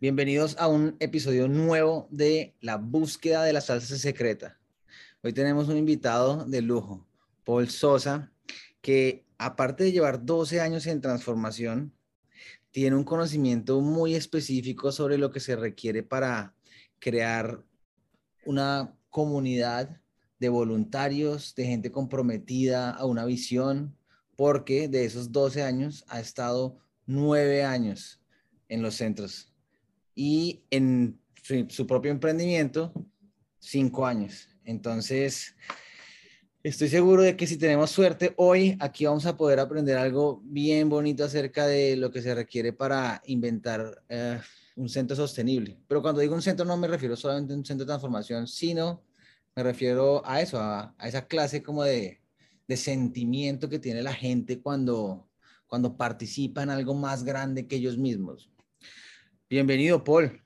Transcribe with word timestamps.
Bienvenidos 0.00 0.56
a 0.58 0.66
un 0.66 0.96
episodio 0.98 1.46
nuevo 1.46 2.08
de 2.10 2.54
La 2.62 2.78
búsqueda 2.78 3.44
de 3.44 3.52
la 3.52 3.60
salsa 3.60 3.98
secreta. 3.98 4.58
Hoy 5.22 5.34
tenemos 5.34 5.68
un 5.68 5.76
invitado 5.76 6.46
de 6.46 6.62
lujo, 6.62 7.06
Paul 7.44 7.68
Sosa, 7.68 8.32
que 8.80 9.26
aparte 9.36 9.84
de 9.84 9.92
llevar 9.92 10.24
12 10.24 10.58
años 10.62 10.86
en 10.86 11.02
transformación, 11.02 11.92
tiene 12.70 12.96
un 12.96 13.04
conocimiento 13.04 13.82
muy 13.82 14.14
específico 14.14 14.90
sobre 14.90 15.18
lo 15.18 15.30
que 15.30 15.38
se 15.38 15.54
requiere 15.54 16.02
para 16.02 16.54
crear 16.98 17.62
una 18.46 18.96
comunidad 19.10 20.00
de 20.38 20.48
voluntarios, 20.48 21.54
de 21.54 21.66
gente 21.66 21.92
comprometida 21.92 22.90
a 22.90 23.04
una 23.04 23.26
visión, 23.26 23.94
porque 24.34 24.88
de 24.88 25.04
esos 25.04 25.30
12 25.30 25.62
años 25.62 26.06
ha 26.08 26.20
estado 26.20 26.78
9 27.04 27.64
años 27.64 28.22
en 28.70 28.80
los 28.80 28.94
centros 28.94 29.49
y 30.22 30.66
en 30.68 31.18
su, 31.70 31.86
propio 31.86 32.10
emprendimiento, 32.10 32.92
5 33.58 34.04
años. 34.04 34.50
Entonces, 34.64 35.56
estoy 36.62 36.90
seguro 36.90 37.22
de 37.22 37.38
que 37.38 37.46
si 37.46 37.56
tenemos 37.56 37.90
suerte 37.90 38.34
hoy, 38.36 38.76
aquí 38.80 39.06
vamos 39.06 39.24
a 39.24 39.38
poder 39.38 39.60
aprender 39.60 39.96
algo 39.96 40.42
bien 40.44 40.90
bonito 40.90 41.24
acerca 41.24 41.66
de 41.66 41.96
lo 41.96 42.10
que 42.10 42.20
se 42.20 42.34
requiere 42.34 42.74
para 42.74 43.22
inventar 43.24 44.02
eh, 44.10 44.38
un 44.76 44.90
centro 44.90 45.16
sostenible. 45.16 45.78
Pero 45.88 46.02
cuando 46.02 46.20
digo 46.20 46.34
un 46.34 46.42
centro 46.42 46.66
no 46.66 46.76
me 46.76 46.86
refiero 46.86 47.16
solamente 47.16 47.54
a 47.54 47.56
un 47.56 47.64
centro 47.64 47.86
de 47.86 47.92
transformación, 47.92 48.46
sino 48.46 49.02
me 49.56 49.62
refiero 49.62 50.20
a 50.26 50.42
eso, 50.42 50.60
a, 50.60 50.94
esa 51.02 51.26
clase 51.26 51.62
como 51.62 51.82
de, 51.82 52.20
de, 52.68 52.76
sentimiento 52.76 53.70
que 53.70 53.78
tiene 53.78 54.02
la 54.02 54.12
gente 54.12 54.60
cuando, 54.60 55.30
cuando 55.66 55.96
participa 55.96 56.62
en 56.62 56.68
algo 56.68 56.92
más 56.92 57.24
grande 57.24 57.66
que 57.66 57.76
ellos 57.76 57.96
mismos. 57.96 58.50
Bienvenido, 59.50 60.04
Paul. 60.04 60.40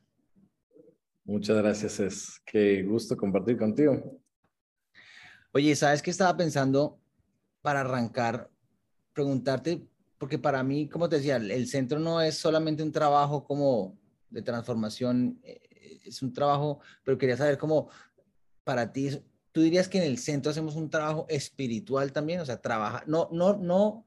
Muchas 1.27 1.59
gracias, 1.59 2.01
es 2.01 2.41
qué 2.47 2.83
gusto 2.85 3.15
compartir 3.19 3.59
contigo. 3.59 4.19
Oye, 5.53 5.77
¿sabes 5.77 6.01
qué 6.01 6.11
estaba 6.11 6.35
pensando 6.39 6.99
para 7.61 7.81
arrancar? 7.81 8.51
Preguntarte, 9.13 9.87
porque 10.17 10.39
para 10.39 10.63
mí, 10.63 10.89
como 10.89 11.07
te 11.11 11.17
decía, 11.17 11.37
el 11.37 11.69
centro 11.69 11.99
no 11.99 12.23
es 12.23 12.39
solamente 12.39 12.83
un 12.83 12.93
trabajo 12.93 13.45
como 13.45 13.95
de 14.31 14.41
transformación, 14.41 15.39
eh, 15.43 16.01
es 16.07 16.23
un 16.23 16.33
trabajo, 16.33 16.81
pero 17.05 17.19
quería 17.19 17.37
saber 17.37 17.59
cómo 17.59 17.91
para 18.65 18.91
ti, 18.91 19.23
tú 19.53 19.61
dirías 19.61 19.87
que 19.87 19.99
en 19.99 20.05
el 20.05 20.17
centro 20.17 20.51
hacemos 20.51 20.77
un 20.77 20.89
trabajo 20.89 21.27
espiritual 21.29 22.11
también, 22.11 22.41
o 22.41 22.47
sea, 22.47 22.63
trabaja, 22.63 23.05
no, 23.07 23.29
no, 23.31 23.55
no 23.55 24.07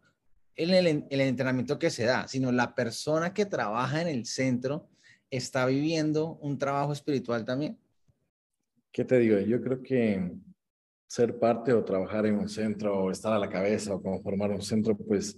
en 0.57 0.71
el, 0.71 1.05
el 1.09 1.21
entrenamiento 1.21 1.79
que 1.79 1.89
se 1.89 2.03
da, 2.03 2.27
sino 2.27 2.51
la 2.51 2.75
persona 2.75 3.33
que 3.33 3.45
trabaja 3.45 4.01
en 4.01 4.07
el 4.07 4.25
centro 4.25 4.89
está 5.29 5.65
viviendo 5.65 6.37
un 6.41 6.57
trabajo 6.57 6.93
espiritual 6.93 7.45
también. 7.45 7.77
¿Qué 8.91 9.05
te 9.05 9.19
digo? 9.19 9.39
Yo 9.39 9.61
creo 9.61 9.81
que 9.81 10.31
ser 11.07 11.39
parte 11.39 11.71
o 11.71 11.83
trabajar 11.83 12.25
en 12.25 12.35
un 12.35 12.49
centro 12.49 12.97
o 12.97 13.11
estar 13.11 13.33
a 13.33 13.39
la 13.39 13.49
cabeza 13.49 13.95
o 13.95 14.01
como 14.01 14.21
formar 14.21 14.51
un 14.51 14.61
centro, 14.61 14.97
pues 14.97 15.37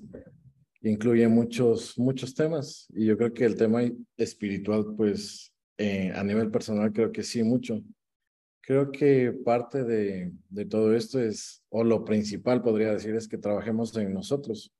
incluye 0.81 1.27
muchos, 1.27 1.97
muchos 1.97 2.33
temas. 2.33 2.87
Y 2.93 3.05
yo 3.05 3.17
creo 3.17 3.33
que 3.33 3.45
el 3.45 3.55
tema 3.55 3.81
espiritual, 4.17 4.95
pues 4.95 5.53
eh, 5.77 6.11
a 6.15 6.23
nivel 6.23 6.49
personal, 6.49 6.91
creo 6.91 7.11
que 7.11 7.23
sí, 7.23 7.43
mucho. 7.43 7.81
Creo 8.61 8.91
que 8.91 9.31
parte 9.31 9.83
de, 9.83 10.31
de, 10.49 10.65
todo 10.65 10.95
esto 10.95 11.19
es, 11.19 11.63
o 11.69 11.83
lo 11.83 12.05
principal 12.05 12.61
podría 12.61 12.93
decir, 12.93 13.15
es 13.15 13.27
que 13.27 13.37
trabajemos 13.37 13.95
en 13.97 14.13
nosotros. 14.13 14.71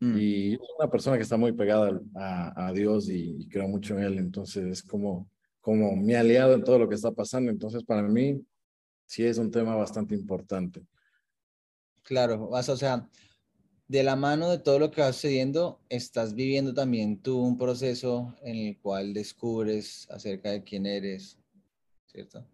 Mm. 0.00 0.18
Y 0.18 0.54
es 0.54 0.60
una 0.78 0.90
persona 0.90 1.16
que 1.16 1.22
está 1.22 1.36
muy 1.36 1.52
pegada 1.52 2.00
a, 2.14 2.68
a 2.68 2.72
Dios 2.72 3.08
y, 3.08 3.36
y, 3.38 3.48
creo 3.48 3.68
mucho 3.68 3.96
en 3.96 4.04
Él. 4.04 4.18
Entonces 4.18 4.66
es 4.66 4.82
como, 4.82 5.28
como 5.60 5.96
mi 5.96 6.14
aliado 6.14 6.54
en 6.54 6.64
todo 6.64 6.78
lo 6.78 6.88
que 6.88 6.94
está 6.94 7.12
pasando. 7.12 7.50
Entonces 7.50 7.82
para 7.84 8.02
mí 8.02 8.44
sí 9.06 9.24
es 9.24 9.38
un 9.38 9.50
tema 9.50 9.74
bastante 9.74 10.14
importante. 10.14 10.86
Claro, 12.02 12.48
o 12.50 12.62
sea, 12.62 13.08
de 13.88 14.02
la 14.02 14.16
mano 14.16 14.50
de 14.50 14.58
todo 14.58 14.78
lo 14.78 14.90
que 14.90 15.00
va 15.00 15.12
sucediendo, 15.12 15.80
estás 15.88 16.34
viviendo 16.34 16.74
también 16.74 17.20
tú 17.20 17.40
un 17.40 17.56
proceso 17.56 18.36
en 18.42 18.56
el 18.56 18.78
cual 18.78 19.14
descubres 19.14 20.08
acerca 20.10 20.50
de 20.50 20.62
quién 20.62 20.86
eres, 20.86 21.38
¿cierto? 22.06 22.46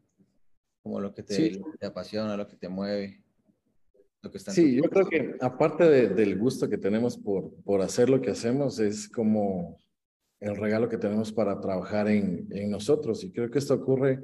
Como 0.83 1.01
lo 1.01 1.15
que 1.15 1.23
te, 1.23 1.61
te 1.79 1.87
apasiona, 1.87 2.37
lo 2.37 2.47
que 2.47 2.57
te 2.57 2.69
mueve. 2.69 3.22
Lo 4.23 4.31
que 4.31 4.39
está 4.39 4.53
sí, 4.53 4.77
yo 4.77 4.85
creo 4.85 5.07
que 5.07 5.37
aparte 5.41 6.09
del 6.09 6.39
gusto 6.39 6.69
que 6.69 6.79
tenemos 6.79 7.19
por, 7.19 7.53
por 7.65 7.83
hacer 7.83 8.09
lo 8.09 8.21
que 8.21 8.31
hacemos, 8.31 8.79
es 8.79 9.09
como 9.09 9.79
el 10.41 10.57
regalo 10.57 10.89
que 10.89 10.99
tenemos 10.99 11.33
para 11.33 11.61
trabajar 11.61 12.09
en, 12.09 12.47
en 12.51 12.71
nosotros. 12.71 13.25
Y 13.25 13.33
creo 13.33 13.51
que 13.51 13.59
esto 13.59 13.75
ocurre 13.75 14.21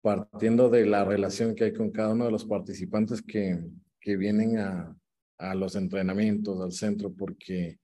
partiendo 0.00 0.70
de 0.70 0.86
la 0.86 1.04
relación 1.04 1.54
que 1.54 1.64
hay 1.64 1.72
con 1.72 1.90
cada 1.90 2.12
uno 2.12 2.24
de 2.26 2.30
los 2.30 2.44
participantes 2.44 3.22
que, 3.22 3.60
que 4.00 4.16
vienen 4.16 4.58
a, 4.58 4.96
a 5.38 5.54
los 5.54 5.76
entrenamientos, 5.76 6.60
al 6.60 6.72
centro, 6.72 7.12
porque 7.12 7.78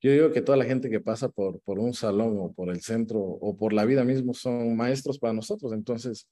yo 0.00 0.12
digo 0.12 0.32
que 0.32 0.40
toda 0.40 0.56
la 0.56 0.64
gente 0.64 0.88
que 0.88 1.00
pasa 1.00 1.28
por, 1.28 1.60
por 1.60 1.78
un 1.78 1.92
salón 1.92 2.38
o 2.40 2.52
por 2.52 2.70
el 2.70 2.80
centro 2.80 3.20
o 3.20 3.56
por 3.56 3.72
la 3.72 3.84
vida 3.84 4.04
mismo 4.04 4.32
son 4.32 4.74
maestros 4.76 5.18
para 5.18 5.34
nosotros. 5.34 5.72
Entonces, 5.72 6.26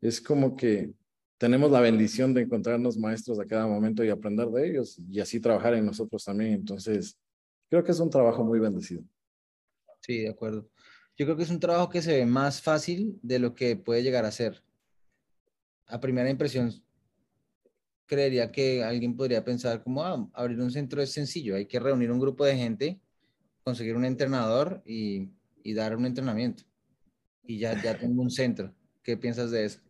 es 0.00 0.20
como 0.20 0.56
que 0.56 0.92
tenemos 1.38 1.70
la 1.70 1.80
bendición 1.80 2.34
de 2.34 2.42
encontrarnos 2.42 2.98
maestros 2.98 3.38
a 3.38 3.46
cada 3.46 3.66
momento 3.66 4.04
y 4.04 4.10
aprender 4.10 4.48
de 4.48 4.68
ellos 4.68 5.00
y 5.08 5.20
así 5.20 5.38
trabajar 5.40 5.74
en 5.74 5.86
nosotros 5.86 6.24
también. 6.24 6.52
Entonces, 6.52 7.16
creo 7.70 7.84
que 7.84 7.92
es 7.92 8.00
un 8.00 8.10
trabajo 8.10 8.44
muy 8.44 8.58
bendecido. 8.58 9.02
Sí, 10.00 10.18
de 10.18 10.30
acuerdo. 10.30 10.68
Yo 11.16 11.26
creo 11.26 11.36
que 11.36 11.44
es 11.44 11.50
un 11.50 11.60
trabajo 11.60 11.88
que 11.88 12.02
se 12.02 12.16
ve 12.16 12.26
más 12.26 12.60
fácil 12.60 13.18
de 13.22 13.38
lo 13.38 13.54
que 13.54 13.76
puede 13.76 14.02
llegar 14.02 14.24
a 14.24 14.32
ser. 14.32 14.62
A 15.86 16.00
primera 16.00 16.28
impresión, 16.28 16.72
creería 18.06 18.50
que 18.50 18.82
alguien 18.82 19.16
podría 19.16 19.44
pensar 19.44 19.82
como 19.82 20.04
ah, 20.04 20.28
abrir 20.32 20.60
un 20.60 20.70
centro 20.70 21.00
es 21.00 21.12
sencillo, 21.12 21.54
hay 21.54 21.66
que 21.66 21.78
reunir 21.78 22.10
un 22.10 22.18
grupo 22.18 22.44
de 22.44 22.56
gente, 22.56 23.00
conseguir 23.62 23.96
un 23.96 24.04
entrenador 24.04 24.82
y, 24.84 25.30
y 25.62 25.74
dar 25.74 25.96
un 25.96 26.04
entrenamiento. 26.04 26.64
Y 27.44 27.58
ya, 27.58 27.80
ya 27.82 27.96
tengo 27.96 28.22
un 28.22 28.30
centro. 28.30 28.74
¿Qué 29.02 29.16
piensas 29.16 29.50
de 29.50 29.64
eso? 29.64 29.80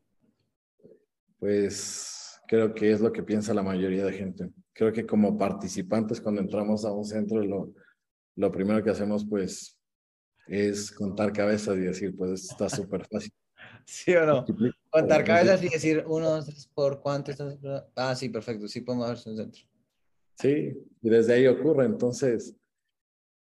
Pues 1.39 2.41
creo 2.47 2.75
que 2.75 2.91
es 2.91 3.01
lo 3.01 3.13
que 3.13 3.23
piensa 3.23 3.55
la 3.55 3.63
mayoría 3.63 4.05
de 4.05 4.13
gente. 4.13 4.51
Creo 4.73 4.93
que 4.93 5.07
como 5.07 5.37
participantes 5.39 6.21
cuando 6.21 6.41
entramos 6.41 6.85
a 6.85 6.93
un 6.93 7.05
centro 7.05 7.43
lo, 7.45 7.73
lo 8.37 8.53
primero 8.53 8.83
que 8.83 8.91
hacemos 8.91 9.27
pues 9.29 9.79
es 10.47 10.91
contar 10.91 11.33
cabezas 11.33 11.77
y 11.77 11.81
decir 11.81 12.17
pues 12.17 12.51
está 12.51 12.69
súper 12.69 13.07
fácil. 13.07 13.33
¿Sí 13.85 14.15
o 14.15 14.25
no? 14.27 14.45
Contar 14.91 15.25
cabezas 15.25 15.63
y 15.63 15.69
decir 15.69 16.05
uno, 16.07 16.31
dos, 16.31 16.47
tres, 16.47 16.71
por 16.75 17.01
cuánto 17.01 17.31
estás. 17.31 17.59
Ah, 17.97 18.15
sí, 18.15 18.29
perfecto. 18.29 18.69
Sí, 18.69 18.83
podemos 18.83 19.09
ver 19.09 19.19
su 19.19 19.35
centro. 19.37 19.63
Sí, 20.39 20.75
y 21.03 21.11
desde 21.11 21.35
ahí 21.35 21.47
ocurre. 21.47 21.87
Entonces, 21.87 22.55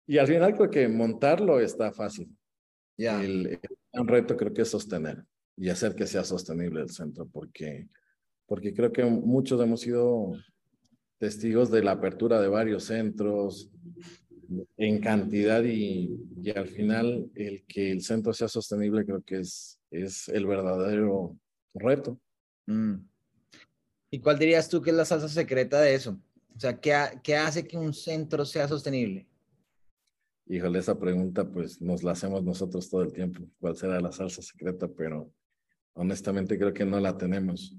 y 0.06 0.18
al 0.18 0.26
final 0.26 0.54
creo 0.54 0.70
que 0.70 0.88
montarlo 0.88 1.60
está 1.60 1.92
fácil. 1.92 2.28
Ya. 2.97 3.22
El, 3.22 3.60
el, 3.92 4.06
reto 4.06 4.36
creo 4.36 4.52
que 4.52 4.62
es 4.62 4.70
sostener 4.70 5.24
y 5.60 5.69
hacer 5.69 5.94
que 5.94 6.06
sea 6.06 6.25
sostenible 6.25 6.81
el 6.81 6.88
centro, 6.88 7.28
porque, 7.31 7.87
porque 8.47 8.72
creo 8.72 8.91
que 8.91 9.04
muchos 9.04 9.60
hemos 9.60 9.82
sido 9.82 10.32
testigos 11.19 11.71
de 11.71 11.82
la 11.82 11.93
apertura 11.93 12.41
de 12.41 12.48
varios 12.48 12.84
centros, 12.84 13.71
en 14.78 15.00
cantidad 15.00 15.62
y, 15.62 16.19
y, 16.43 16.50
al 16.50 16.66
final 16.66 17.31
el 17.34 17.62
que 17.66 17.93
el 17.93 18.00
centro 18.00 18.32
sea 18.32 18.48
sostenible 18.48 19.04
creo 19.04 19.22
que 19.22 19.41
es, 19.41 19.78
es 19.91 20.28
el 20.28 20.47
verdadero 20.47 21.37
reto. 21.75 22.19
Mm. 22.66 22.94
¿Y 24.10 24.19
cuál 24.19 24.38
dirías 24.38 24.66
tú 24.66 24.81
que 24.81 24.91
es 24.91 24.97
la 24.97 25.04
salsa 25.04 25.28
secreta 25.28 25.78
de 25.82 25.94
eso? 25.94 26.19
O 26.56 26.59
sea, 26.59 26.81
¿qué, 26.81 26.97
¿qué, 27.22 27.37
hace 27.37 27.69
que 27.69 27.77
un 27.77 27.92
centro 27.92 28.47
sea 28.47 28.66
sostenible? 28.66 29.28
Híjole, 30.47 30.78
esa 30.78 30.98
pregunta 30.98 31.48
pues 31.48 31.82
nos 31.82 32.03
la 32.03 32.12
hacemos 32.12 32.42
nosotros 32.42 32.88
todo 32.88 33.03
el 33.03 33.12
tiempo. 33.12 33.42
¿Cuál 33.60 33.77
será 33.77 34.00
la 34.00 34.10
salsa 34.10 34.41
secreta? 34.41 34.89
Pero 34.89 35.30
honestamente 35.95 36.59
creo 36.59 36.72
que 36.72 36.84
no 36.84 37.01
la 37.01 37.16
tenemos 37.16 37.77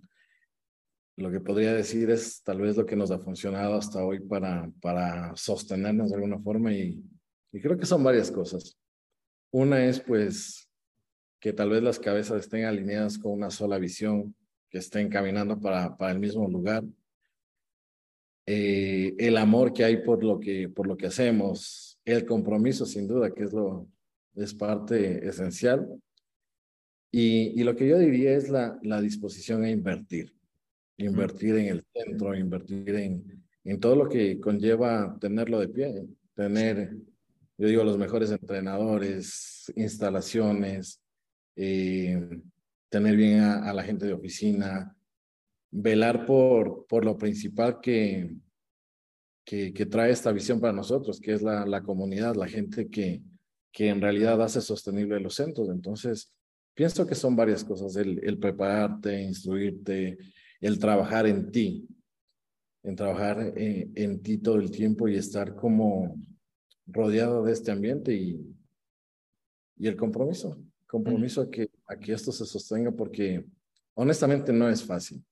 lo 1.22 1.32
que 1.32 1.40
podría 1.40 1.74
decir 1.74 2.10
es 2.10 2.42
tal 2.44 2.62
vez 2.62 2.76
lo 2.76 2.86
que 2.86 2.96
nos 2.96 3.12
ha 3.12 3.20
funcionado 3.20 3.76
hasta 3.76 4.04
hoy 4.04 4.20
para, 4.20 4.70
para 4.82 5.36
sostenernos 5.36 6.10
de 6.10 6.16
alguna 6.16 6.40
forma 6.40 6.74
y, 6.74 7.02
creo 7.52 7.78
que 7.78 7.86
son 7.86 8.04
varias 8.04 8.32
cosas. 8.32 8.78
Una 9.52 9.86
es 9.86 10.00
pues 10.00 10.70
que 11.40 11.52
tal 11.52 11.70
vez 11.72 11.84
las 11.84 12.00
cabezas 12.00 12.40
estén 12.40 12.66
alineadas 12.66 13.18
con 13.18 13.34
una 13.34 13.50
sola 13.50 13.78
visión, 13.78 14.36
que 14.70 14.78
estén 14.78 15.10
caminando 15.10 15.60
para, 15.60 15.98
para 15.98 16.14
el 16.14 16.20
mismo 16.20 16.48
lugar. 16.48 16.84
Eh, 18.46 19.14
el 19.18 19.36
amor 19.38 19.74
que 19.74 19.84
hay 19.84 19.98
por 19.98 20.24
lo 20.24 20.40
que, 20.40 20.70
por 20.70 20.88
lo 20.88 20.96
que 20.96 21.08
hacemos, 21.08 22.00
el 22.06 22.26
compromiso 22.26 22.86
sin 22.86 23.08
duda, 23.08 23.34
que 23.34 23.44
es, 23.44 23.54
lo, 23.54 23.88
es 24.36 24.54
parte 24.54 25.28
esencial. 25.28 25.88
Y, 27.12 27.60
y 27.60 27.64
lo 27.64 27.76
que 27.76 27.88
yo 27.88 28.00
diría 28.00 28.36
es 28.36 28.50
la, 28.50 28.80
la 28.84 29.02
disposición 29.02 29.64
a 29.64 29.70
invertir 29.70 30.34
invertir 30.98 31.56
en 31.56 31.68
el 31.68 31.86
centro, 31.94 32.36
invertir 32.36 32.96
en, 32.96 33.44
en 33.64 33.80
todo 33.80 33.96
lo 33.96 34.08
que 34.08 34.40
conlleva 34.40 35.18
tenerlo 35.20 35.60
de 35.60 35.68
pie, 35.68 36.06
tener 36.36 36.96
yo 37.62 37.68
digo, 37.68 37.84
los 37.84 38.00
mejores 38.00 38.32
entrenadores, 38.32 39.72
instalaciones, 39.76 41.00
eh, 41.56 42.20
tener 42.90 43.16
bien 43.16 43.42
a, 43.42 43.72
la 43.72 43.84
gente 43.84 44.08
de 44.08 44.14
oficina, 44.14 44.98
velar 45.70 46.26
por, 46.26 46.88
por 46.88 47.06
lo 47.06 47.20
principal 47.20 47.80
que, 47.80 48.36
que, 49.46 49.86
trae 49.86 50.10
esta 50.10 50.32
visión 50.32 50.60
para 50.60 50.74
nosotros, 50.74 51.20
que 51.20 51.34
es 51.34 51.44
la, 51.44 51.64
la 51.68 51.84
comunidad, 51.84 52.36
la 52.36 52.48
gente 52.48 52.90
que, 52.90 53.22
que 53.72 53.90
en 53.90 54.02
realidad 54.02 54.42
hace 54.42 54.60
sostenible 54.60 55.20
los 55.20 55.36
centros. 55.36 55.70
Entonces, 55.70 56.34
pienso 56.74 57.06
que 57.06 57.16
son 57.16 57.36
varias 57.36 57.64
cosas, 57.64 57.96
el, 57.96 58.20
el 58.24 58.38
prepararte, 58.38 59.22
instruirte, 59.22 60.18
el 60.60 60.80
trabajar 60.80 61.28
en 61.28 61.52
ti, 61.52 61.88
en 62.84 62.96
trabajar 62.96 63.54
eh, 63.56 63.90
en, 63.96 64.22
ti 64.22 64.38
todo 64.38 64.56
el 64.56 64.72
tiempo 64.72 65.08
y 65.08 65.16
estar 65.16 65.56
como 65.56 66.16
rodeado 66.88 67.44
de 67.44 67.54
este 67.54 67.72
ambiente 67.72 68.14
y, 68.14 68.40
y 69.78 69.88
el 69.88 69.96
compromiso, 69.96 70.62
compromiso 70.88 71.42
a 71.42 71.50
que, 71.50 71.70
a 71.88 71.98
que 71.98 72.14
esto 72.14 72.32
se 72.32 72.46
sostenga 72.46 72.92
porque 72.92 73.46
honestamente 73.94 74.52
no 74.52 74.70
es 74.70 74.84
fácil. 74.84 75.24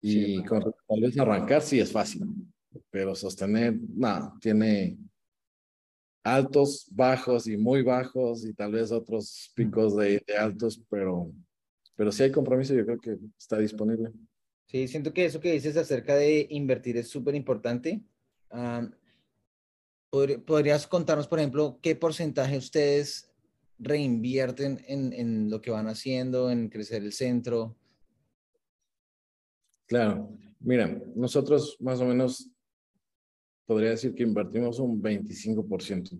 Y 0.00 0.42
con, 0.44 0.62
tal 0.62 1.00
vez 1.00 1.18
arrancar 1.18 1.62
sí 1.62 1.80
es 1.80 1.90
fácil, 1.90 2.26
pero 2.90 3.14
sostener, 3.14 3.78
no, 3.96 4.36
tiene 4.38 4.98
altos, 6.24 6.88
bajos 6.90 7.46
y 7.46 7.56
muy 7.56 7.82
bajos 7.82 8.44
y 8.46 8.54
tal 8.54 8.72
vez 8.72 8.90
otros 8.90 9.52
picos 9.54 9.94
de, 9.96 10.22
de 10.26 10.36
altos, 10.36 10.82
pero, 10.88 11.30
pero 11.94 12.10
si 12.10 12.22
hay 12.22 12.32
compromiso 12.32 12.74
yo 12.74 12.84
creo 12.84 12.98
que 12.98 13.18
está 13.38 13.58
disponible. 13.58 14.10
Sí, 14.66 14.88
siento 14.88 15.12
que 15.12 15.26
eso 15.26 15.40
que 15.40 15.52
dices 15.52 15.76
acerca 15.76 16.16
de 16.16 16.46
invertir 16.50 16.96
es 16.96 17.08
súper 17.08 17.34
importante. 17.34 18.02
¿Podrías 20.10 20.86
contarnos, 20.86 21.28
por 21.28 21.38
ejemplo, 21.38 21.78
qué 21.82 21.94
porcentaje 21.94 22.56
ustedes 22.56 23.30
reinvierten 23.78 24.82
en, 24.86 25.12
en, 25.12 25.50
lo 25.50 25.60
que 25.60 25.70
van 25.70 25.88
haciendo, 25.88 26.50
en 26.50 26.70
crecer 26.70 27.02
el 27.02 27.12
centro? 27.12 27.76
Claro, 29.86 30.30
mira, 30.60 31.02
nosotros 31.14 31.76
más 31.80 32.00
o 32.00 32.06
menos 32.06 32.50
podría 33.66 33.90
decir 33.90 34.14
que 34.14 34.22
invertimos 34.22 34.78
un 34.78 35.02
25% 35.02 36.18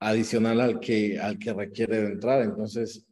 adicional 0.00 0.60
al 0.60 0.80
que, 0.80 1.18
al 1.18 1.38
que 1.38 1.52
requiere 1.52 2.00
de 2.00 2.12
entrar. 2.12 2.42
Entonces, 2.42 3.06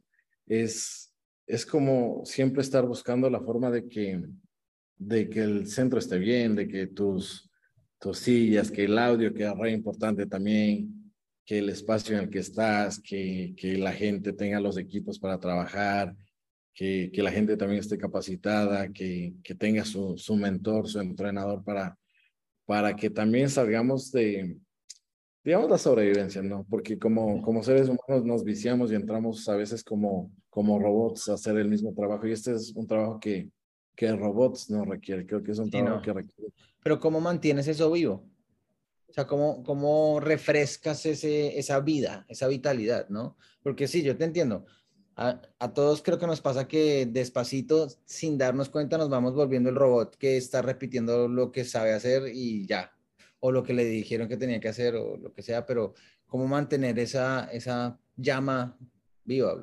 es, 0.45 1.13
es 1.45 1.65
como 1.65 2.21
siempre 2.25 2.61
estar 2.61 2.85
buscando 2.85 3.29
la 3.29 3.41
forma 3.41 3.69
de 3.69 3.87
que, 3.87 4.21
de 4.97 5.29
que 5.29 5.41
el 5.41 5.67
centro 5.67 5.99
esté 5.99 6.17
bien, 6.17 6.55
de 6.55 6.67
que 6.67 6.87
tus, 6.87 7.49
tus 7.99 8.19
sillas, 8.19 8.71
que 8.71 8.85
el 8.85 8.97
audio, 8.97 9.33
que 9.33 9.43
es 9.43 9.57
re 9.57 9.71
importante 9.71 10.25
también, 10.25 11.13
que 11.45 11.59
el 11.59 11.69
espacio 11.69 12.17
en 12.17 12.23
el 12.25 12.29
que 12.29 12.39
estás, 12.39 12.99
que, 12.99 13.53
que 13.55 13.77
la 13.77 13.93
gente 13.93 14.33
tenga 14.33 14.59
los 14.59 14.77
equipos 14.77 15.19
para 15.19 15.39
trabajar, 15.39 16.15
que, 16.73 17.09
que 17.11 17.23
la 17.23 17.31
gente 17.31 17.57
también 17.57 17.79
esté 17.79 17.97
capacitada, 17.97 18.89
que, 18.91 19.33
que 19.43 19.55
tenga 19.55 19.83
su, 19.83 20.17
su 20.17 20.35
mentor, 20.35 20.87
su 20.87 20.99
entrenador 20.99 21.63
para, 21.63 21.97
para 22.67 22.95
que 22.97 23.09
también 23.09 23.49
salgamos 23.49 24.11
de, 24.11 24.57
digamos, 25.43 25.69
la 25.69 25.77
sobrevivencia, 25.77 26.41
¿no? 26.43 26.65
Porque 26.69 26.99
como, 26.99 27.41
como 27.41 27.63
seres 27.63 27.87
humanos 27.87 28.25
nos 28.25 28.43
viciamos 28.43 28.91
y 28.91 28.95
entramos 28.95 29.47
a 29.47 29.55
veces 29.55 29.85
como, 29.85 30.29
como 30.49 30.77
robots 30.77 31.29
a 31.29 31.35
hacer 31.35 31.57
el 31.57 31.69
mismo 31.69 31.93
trabajo 31.93 32.27
y 32.27 32.33
este 32.33 32.51
es 32.51 32.73
un 32.75 32.85
trabajo 32.85 33.21
que, 33.21 33.49
que 33.95 34.11
robots 34.11 34.69
no 34.69 34.83
requiere, 34.83 35.25
creo 35.25 35.41
que 35.41 35.53
es 35.53 35.59
un 35.59 35.71
trabajo 35.71 36.01
que 36.01 36.11
requiere. 36.11 36.51
Pero 36.83 36.99
¿cómo 36.99 37.21
mantienes 37.21 37.69
eso 37.69 37.89
vivo? 37.89 38.29
O 39.07 39.13
sea, 39.13 39.25
¿cómo, 39.25 39.63
cómo 39.63 40.19
refrescas 40.19 41.05
ese, 41.05 41.57
esa 41.57 41.79
vida, 41.79 42.25
esa 42.27 42.49
vitalidad, 42.49 43.07
no? 43.07 43.37
Porque 43.63 43.87
sí, 43.87 44.03
yo 44.03 44.17
te 44.17 44.25
entiendo. 44.25 44.65
A, 45.19 45.73
todos 45.73 46.03
creo 46.03 46.19
que 46.19 46.27
nos 46.27 46.41
pasa 46.41 46.67
que 46.67 47.07
despacito, 47.07 47.87
sin 48.05 48.37
darnos 48.37 48.69
cuenta, 48.69 48.99
nos 48.99 49.09
vamos 49.09 49.33
volviendo 49.33 49.67
el 49.67 49.75
robot 49.75 50.15
que 50.15 50.37
está 50.37 50.61
repitiendo 50.61 51.27
lo 51.27 51.51
que 51.51 51.65
sabe 51.65 51.93
hacer 51.93 52.31
y 52.31 52.67
ya, 52.67 52.91
o 53.39 53.51
lo 53.51 53.63
que 53.63 53.73
le 53.73 53.83
dijeron 53.85 54.27
que 54.27 54.37
tenía 54.37 54.59
que 54.59 54.67
hacer 54.67 54.95
o 54.95 55.17
lo 55.17 55.33
que 55.33 55.41
sea, 55.41 55.65
pero 55.65 55.95
cómo 56.27 56.47
mantener 56.47 56.99
esa, 56.99 57.45
esa 57.45 57.99
llama 58.15 58.77
viva. 59.23 59.55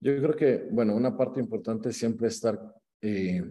Yo 0.00 0.18
creo 0.18 0.36
que, 0.36 0.68
bueno, 0.70 0.94
una 0.94 1.16
parte 1.16 1.40
importante 1.40 1.88
es 1.88 1.96
siempre 1.96 2.28
estar 2.28 2.60
eh, 3.00 3.42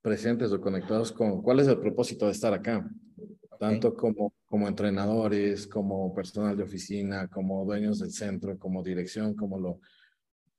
presentes 0.00 0.50
o 0.52 0.60
conectados 0.60 1.12
con 1.12 1.42
cuál 1.42 1.60
es 1.60 1.68
el 1.68 1.78
propósito 1.78 2.24
de 2.24 2.32
estar 2.32 2.54
acá, 2.54 2.90
tanto 3.60 3.94
como, 3.94 4.32
como 4.46 4.66
entrenadores, 4.66 5.66
como 5.66 6.14
personal 6.14 6.56
de 6.56 6.62
oficina, 6.62 7.28
como 7.28 7.64
dueños 7.64 7.98
del 7.98 8.10
centro, 8.10 8.58
como 8.58 8.82
dirección, 8.82 9.34
como 9.34 9.60
lo, 9.60 9.80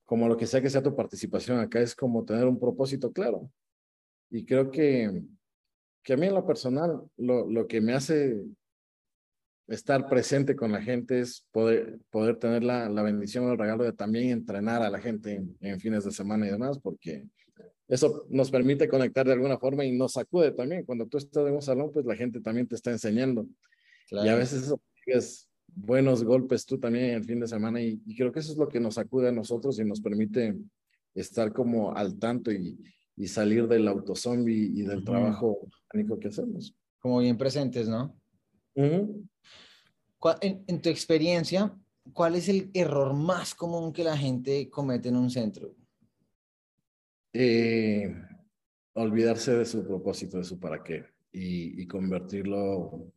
como 0.05 0.27
lo 0.27 0.37
que 0.37 0.45
sea 0.45 0.61
que 0.61 0.69
sea 0.69 0.83
tu 0.83 0.95
participación 0.95 1.59
acá, 1.59 1.81
es 1.81 1.95
como 1.95 2.23
tener 2.23 2.45
un 2.45 2.59
propósito 2.59 3.11
claro. 3.11 3.51
Y 4.29 4.45
creo 4.45 4.69
que 4.69 5.23
que 6.03 6.13
a 6.13 6.17
mí 6.17 6.27
en 6.27 6.33
lo 6.33 6.45
personal, 6.45 7.01
lo, 7.17 7.49
lo 7.49 7.67
que 7.67 7.81
me 7.81 7.93
hace 7.93 8.41
estar 9.67 10.07
presente 10.09 10.55
con 10.55 10.71
la 10.71 10.81
gente 10.81 11.19
es 11.19 11.45
poder, 11.51 11.99
poder 12.09 12.37
tener 12.37 12.63
la, 12.63 12.89
la 12.89 13.03
bendición 13.03 13.45
o 13.45 13.51
el 13.51 13.57
regalo 13.57 13.83
de 13.83 13.93
también 13.93 14.29
entrenar 14.29 14.81
a 14.81 14.89
la 14.89 14.99
gente 14.99 15.43
en, 15.59 15.79
fines 15.79 16.03
de 16.03 16.11
semana 16.11 16.47
y 16.47 16.51
demás, 16.51 16.79
porque 16.79 17.27
eso 17.91 18.25
nos 18.29 18.49
permite 18.49 18.87
conectar 18.87 19.27
de 19.27 19.33
alguna 19.33 19.57
forma 19.57 19.83
y 19.83 19.91
nos 19.91 20.13
sacude 20.13 20.51
también. 20.51 20.85
Cuando 20.85 21.07
tú 21.07 21.17
estás 21.17 21.45
en 21.45 21.53
un 21.53 21.61
salón, 21.61 21.91
pues 21.91 22.05
la 22.05 22.15
gente 22.15 22.39
también 22.39 22.65
te 22.65 22.75
está 22.75 22.89
enseñando. 22.89 23.45
Y 24.09 24.29
a 24.29 24.35
veces 24.35 24.63
eso 24.63 24.79
es 25.05 25.49
buenos 25.67 26.23
golpes 26.23 26.65
tú 26.65 26.79
también 26.79 27.11
el 27.11 27.25
fin 27.25 27.41
de 27.41 27.47
semana 27.47 27.81
y, 27.81 28.01
y, 28.05 28.15
creo 28.15 28.31
que 28.31 28.39
eso 28.39 28.53
es 28.53 28.57
lo 28.57 28.69
que 28.69 28.79
nos 28.79 28.95
sacude 28.95 29.27
a 29.27 29.33
nosotros 29.33 29.77
y 29.77 29.83
nos 29.83 29.99
permite 29.99 30.55
estar 31.13 31.51
como 31.51 31.93
al 31.93 32.17
tanto 32.17 32.49
y, 32.49 32.77
y 33.17 33.27
salir 33.27 33.67
del 33.67 33.89
autozombie 33.89 34.71
y 34.73 34.83
del 34.83 35.03
trabajo 35.03 35.59
único 35.93 36.17
que 36.17 36.29
hacemos. 36.29 36.73
Como 36.99 37.19
bien 37.19 37.37
presentes, 37.37 37.89
¿no? 37.89 38.15
en, 38.75 39.29
en, 40.65 40.81
tu 40.81 40.87
experiencia, 40.87 41.77
¿cuál 42.13 42.35
es 42.35 42.47
el 42.47 42.69
error 42.73 43.13
más 43.13 43.53
común 43.53 43.91
que 43.91 44.05
la 44.05 44.15
gente 44.15 44.69
comete 44.69 45.09
en 45.09 45.17
un 45.17 45.29
centro? 45.29 45.75
Eh, 47.33 48.13
olvidarse 48.93 49.55
de 49.55 49.65
su 49.65 49.85
propósito, 49.85 50.37
de 50.37 50.43
su 50.43 50.59
para 50.59 50.83
qué 50.83 51.05
y, 51.31 51.81
y 51.81 51.87
convertirlo. 51.87 52.61
O 52.61 53.13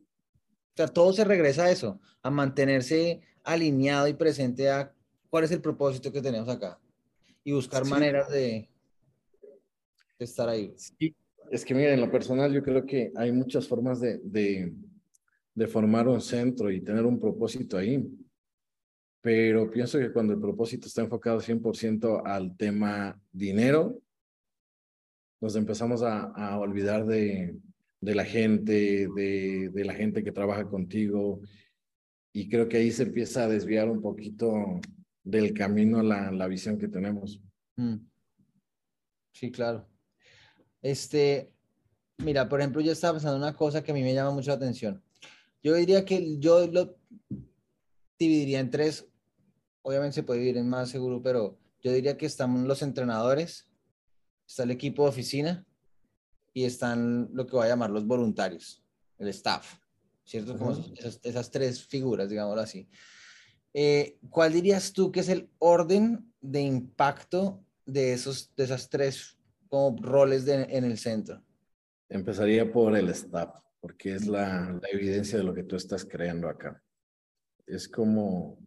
sea, 0.75 0.87
todo 0.87 1.13
se 1.13 1.23
regresa 1.23 1.65
a 1.65 1.71
eso, 1.71 1.99
a 2.21 2.29
mantenerse 2.29 3.21
alineado 3.43 4.07
y 4.07 4.13
presente 4.13 4.69
a 4.69 4.93
cuál 5.29 5.43
es 5.43 5.51
el 5.51 5.61
propósito 5.61 6.11
que 6.11 6.21
tenemos 6.21 6.49
acá 6.49 6.79
y 7.43 7.51
buscar 7.51 7.85
maneras 7.85 8.29
de, 8.29 8.69
estar 10.17 10.49
ahí. 10.49 10.73
Sí, 10.75 11.15
es 11.51 11.63
que 11.63 11.75
mira, 11.75 11.93
en 11.93 12.01
lo 12.01 12.11
personal 12.11 12.51
yo 12.51 12.63
creo 12.63 12.85
que 12.85 13.11
hay 13.15 13.31
muchas 13.31 13.67
formas 13.67 13.99
de, 14.01 14.19
de, 14.23 14.73
de 15.53 15.67
formar 15.67 16.07
un 16.07 16.19
centro 16.19 16.71
y 16.71 16.81
tener 16.81 17.05
un 17.05 17.19
propósito 17.19 17.77
ahí, 17.77 18.03
pero 19.21 19.69
pienso 19.69 19.99
que 19.99 20.11
cuando 20.11 20.33
el 20.33 20.39
propósito 20.39 20.87
está 20.87 21.01
enfocado 21.01 21.39
100% 21.39 22.23
al 22.25 22.57
tema 22.57 23.19
dinero, 23.31 24.01
nos 25.41 25.55
empezamos 25.55 26.01
a, 26.01 26.23
a 26.23 26.59
olvidar 26.59 27.05
de, 27.05 27.57
de, 28.01 28.15
la 28.15 28.25
gente, 28.25 29.07
de, 29.15 29.69
de, 29.71 29.85
la 29.85 29.93
gente 29.93 30.23
que 30.23 30.31
trabaja 30.31 30.65
contigo, 30.67 31.41
y 32.33 32.49
creo 32.49 32.67
que 32.67 32.77
ahí 32.77 32.91
se 32.91 33.03
empieza 33.03 33.43
a 33.43 33.47
desviar 33.47 33.89
un 33.89 34.01
poquito 34.01 34.79
del 35.23 35.53
camino 35.53 36.01
la, 36.03 36.31
la 36.31 36.47
visión 36.47 36.77
que 36.77 36.87
tenemos. 36.87 37.41
Mm. 37.77 37.97
Sí, 39.33 39.51
claro. 39.51 39.87
Este, 40.81 41.51
mira, 42.17 42.47
por 42.47 42.59
ejemplo, 42.59 42.81
yo 42.81 42.91
estaba 42.91 43.13
pensando 43.13 43.37
una 43.37 43.55
cosa 43.55 43.83
que 43.83 43.91
a 43.91 43.95
mí 43.95 44.03
me 44.03 44.13
llama 44.13 44.31
mucho 44.31 44.51
la 44.51 44.55
atención. 44.55 45.01
Yo 45.61 45.73
diría 45.73 46.05
que 46.05 46.37
yo 46.37 46.67
lo 46.67 46.95
dividiría 48.19 48.59
en 48.59 48.69
tres. 48.69 49.07
Obviamente 49.81 50.15
se 50.15 50.23
puede 50.23 50.39
dividir 50.39 50.57
en 50.57 50.69
más 50.69 50.89
seguro, 50.89 51.21
pero 51.21 51.57
yo 51.81 51.91
diría 51.91 52.17
que 52.17 52.25
están 52.25 52.67
los 52.67 52.81
entrenadores, 52.81 53.67
está 54.47 54.63
el 54.63 54.71
equipo 54.71 55.03
de 55.03 55.09
oficina 55.09 55.65
y 56.53 56.63
están 56.63 57.29
lo 57.33 57.45
que 57.45 57.55
voy 57.55 57.65
a 57.65 57.69
llamar 57.69 57.89
los 57.89 58.05
voluntarios, 58.05 58.83
el 59.17 59.27
staff, 59.29 59.77
¿cierto? 60.23 60.57
Como 60.57 60.77
esas, 61.23 61.51
tres 61.51 61.85
figuras, 61.85 62.29
digámoslo 62.29 62.61
así. 62.61 62.87
Eh, 63.73 64.17
¿Cuál 64.29 64.53
dirías 64.53 64.93
tú 64.93 65.11
que 65.11 65.19
es 65.19 65.29
el 65.29 65.49
orden 65.59 66.33
de 66.39 66.61
impacto 66.61 67.61
de, 67.85 68.13
esos, 68.13 68.55
de 68.55 68.63
esas 68.63 68.89
tres 68.89 69.37
roles 69.69 70.47
en 70.47 70.85
el 70.85 70.97
centro? 70.97 71.43
Empezaría 72.07 72.71
por 72.71 72.95
el 72.95 73.09
staff, 73.09 73.59
porque 73.81 74.15
es 74.15 74.27
la, 74.27 74.79
la 74.81 74.89
evidencia 74.91 75.37
de 75.37 75.43
lo 75.43 75.53
que 75.53 75.63
tú 75.63 75.75
estás 75.75 76.05
creando 76.05 76.47
acá. 76.47 76.81
Es 77.65 77.89
como, 77.89 78.59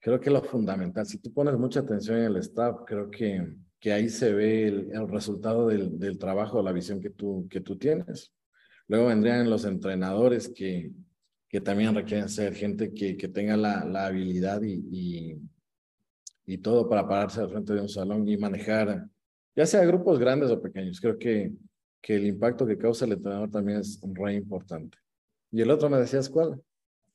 creo 0.00 0.20
que 0.20 0.30
lo 0.30 0.42
fundamental, 0.42 1.06
si 1.06 1.18
tú 1.18 1.32
pones 1.32 1.56
mucha 1.56 1.80
atención 1.80 2.18
en 2.18 2.24
el 2.24 2.36
staff, 2.38 2.80
creo 2.86 3.10
que, 3.10 3.56
que 3.80 3.92
ahí 3.92 4.08
se 4.08 4.32
ve 4.32 4.66
el, 4.66 4.90
el 4.92 5.08
resultado 5.08 5.68
del, 5.68 5.98
del, 5.98 6.18
trabajo, 6.18 6.62
la 6.62 6.72
visión 6.72 7.00
que 7.00 7.10
tú, 7.10 7.46
que 7.50 7.60
tú 7.60 7.76
tienes. 7.76 8.32
Luego 8.88 9.06
vendrían 9.06 9.48
los 9.48 9.64
entrenadores 9.64 10.48
que, 10.48 10.90
que 11.48 11.60
también 11.60 11.94
requieren 11.94 12.28
ser 12.28 12.54
gente 12.54 12.92
que, 12.92 13.16
que 13.16 13.28
tenga 13.28 13.56
la, 13.56 13.84
la 13.84 14.06
habilidad 14.06 14.62
y, 14.62 14.84
y, 14.90 15.36
y, 16.46 16.58
todo 16.58 16.88
para 16.88 17.06
pararse 17.06 17.40
al 17.40 17.50
frente 17.50 17.74
de 17.74 17.80
un 17.80 17.88
salón 17.88 18.28
y 18.28 18.36
manejar, 18.36 19.06
ya 19.54 19.66
sea 19.66 19.84
grupos 19.84 20.18
grandes 20.18 20.50
o 20.50 20.60
pequeños. 20.60 21.00
Creo 21.00 21.18
que, 21.18 21.52
que 22.00 22.16
el 22.16 22.26
impacto 22.26 22.66
que 22.66 22.78
causa 22.78 23.04
el 23.04 23.12
entrenador 23.12 23.50
también 23.50 23.78
es 23.80 23.98
un 24.02 24.14
re 24.14 24.34
importante. 24.34 24.98
¿Y 25.50 25.60
el 25.60 25.70
otro 25.70 25.88
me 25.88 25.98
decías 25.98 26.28
cuál? 26.28 26.60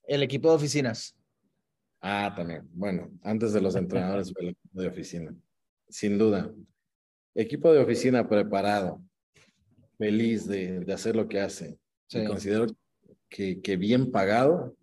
El 0.05 0.23
equipo 0.23 0.49
de 0.49 0.55
oficinas. 0.55 1.17
Ah, 2.01 2.33
también. 2.35 2.67
Bueno, 2.73 3.09
antes 3.21 3.53
de 3.53 3.61
los 3.61 3.75
entrenadores 3.75 4.33
de 4.71 4.87
oficina. 4.87 5.33
Sin 5.93 6.17
duda. 6.17 6.51
Equipo 7.35 7.71
de 7.71 7.77
oficina 7.77 8.27
preparado, 8.27 8.99
feliz 9.99 10.47
de, 10.47 10.79
de 10.79 10.91
hacer 10.91 11.15
lo 11.15 11.27
que 11.27 11.39
hace. 11.39 11.77
Y 12.09 12.25
considero 12.25 12.65
que, 13.29 13.61
que, 13.61 13.77
bien 13.77 14.11
pagado 14.11 14.75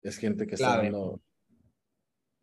es 0.00 0.16
gente 0.16 0.46
que 0.46 0.54
está 0.54 0.76
dando... 0.76 1.20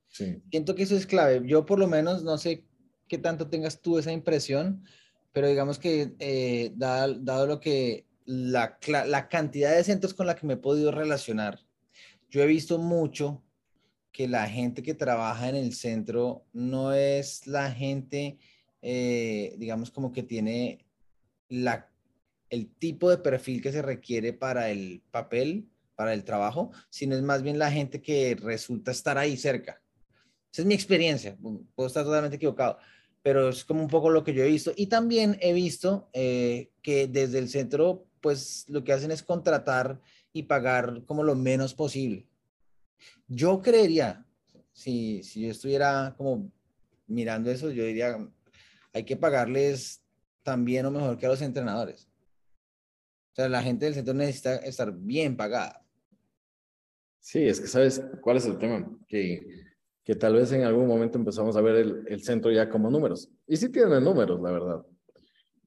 Sí. 0.10 0.42
Siento 0.52 0.76
que 0.76 0.84
eso 0.84 0.98
es 0.98 1.08
clave. 1.08 1.42
Yo 1.46 1.66
por 1.66 1.80
lo 1.80 1.88
menos 1.88 2.22
no 2.22 2.38
sé 2.38 2.66
qué 3.08 3.18
tanto 3.18 3.48
tengas 3.48 3.82
tú 3.82 3.98
esa 3.98 4.12
impresión, 4.12 4.84
pero 5.32 5.48
digamos 5.48 5.80
que 5.80 6.16
eh, 6.20 6.74
dado, 6.76 7.14
dado, 7.14 7.48
lo 7.48 7.60
que 7.62 8.06
la, 8.26 8.78
la 8.88 9.30
cantidad 9.30 9.74
de 9.74 9.86
centros 9.86 10.14
con 10.14 10.28
la 10.28 10.36
que 10.36 10.46
me 10.46 10.56
he 10.56 10.58
podido 10.58 10.92
relacionar, 10.92 11.62
yo 12.30 12.44
he 12.44 12.46
visto 12.46 12.78
mucho 12.78 13.45
que 14.16 14.30
la 14.30 14.48
gente 14.48 14.82
que 14.82 14.94
trabaja 14.94 15.50
en 15.50 15.58
el 15.58 15.74
centro 15.74 16.46
no 16.54 16.94
es 16.94 17.46
la 17.48 17.70
gente, 17.70 18.38
eh, 18.82 19.54
digamos, 19.58 19.92
como 19.92 20.14
que 20.14 20.24
tiene 20.24 20.86
la, 21.50 21.92
el 22.50 22.74
tipo 22.76 23.10
de 23.10 23.18
perfil 23.18 23.62
que 23.62 23.74
se 23.74 23.82
requiere 23.82 24.32
para 24.32 24.70
el 24.70 25.04
papel, 25.12 25.68
para 25.96 26.14
el 26.14 26.24
trabajo, 26.24 26.72
sino 26.90 27.14
es 27.14 27.24
más 27.24 27.42
bien 27.42 27.60
la 27.60 27.70
gente 27.70 28.02
que 28.02 28.38
resulta 28.42 28.92
estar 28.92 29.18
ahí 29.18 29.36
cerca. 29.36 29.82
Esa 30.50 30.62
es 30.62 30.66
mi 30.66 30.76
experiencia, 30.76 31.38
puedo 31.76 31.88
estar 31.88 32.06
totalmente 32.06 32.38
equivocado, 32.38 32.78
pero 33.22 33.50
es 33.50 33.66
como 33.66 33.82
un 33.82 33.90
poco 33.90 34.10
lo 34.10 34.24
que 34.24 34.34
yo 34.34 34.46
he 34.46 34.48
visto. 34.48 34.72
Y 34.78 34.88
también 34.88 35.38
he 35.42 35.52
visto 35.52 36.10
eh, 36.14 36.72
que 36.82 37.10
desde 37.10 37.40
el 37.40 37.50
centro, 37.50 38.08
pues 38.22 38.64
lo 38.70 38.82
que 38.86 38.94
hacen 38.94 39.12
es 39.12 39.24
contratar 39.24 40.00
y 40.32 40.44
pagar 40.44 41.04
como 41.06 41.22
lo 41.22 41.36
menos 41.36 41.74
posible. 41.74 42.30
Yo 43.28 43.62
creería, 43.62 44.26
si, 44.72 45.24
si 45.24 45.42
yo 45.42 45.52
estuviera 45.52 46.14
como 46.18 46.52
mirando 47.08 47.52
eso, 47.52 47.72
yo 47.72 47.84
diría, 47.86 48.18
hay 48.94 49.04
que 49.04 49.18
pagarles 49.18 50.04
también 50.44 50.86
o 50.86 50.92
mejor 50.92 51.18
que 51.18 51.26
a 51.26 51.30
los 51.30 51.42
entrenadores. 51.42 52.08
O 53.32 53.36
sea, 53.36 53.50
la 53.50 53.62
gente 53.62 53.86
del 53.86 53.96
centro 53.96 54.14
necesita 54.14 54.56
estar 54.58 54.94
bien 54.94 55.36
pagada. 55.36 55.86
Sí, 57.20 57.44
es 57.44 57.60
que 57.60 57.68
sabes 57.68 58.02
cuál 58.22 58.38
es 58.38 58.46
el 58.46 58.58
tema, 58.58 58.88
que, 59.08 59.46
que 60.04 60.16
tal 60.16 60.36
vez 60.36 60.52
en 60.52 60.64
algún 60.64 60.88
momento 60.88 61.18
empezamos 61.18 61.58
a 61.58 61.62
ver 61.62 61.76
el, 61.78 62.06
el 62.08 62.24
centro 62.24 62.52
ya 62.52 62.70
como 62.70 62.90
números. 62.90 63.30
Y 63.48 63.58
sí 63.58 63.70
tiene 63.70 64.00
números, 64.00 64.40
la 64.42 64.52
verdad. 64.52 64.86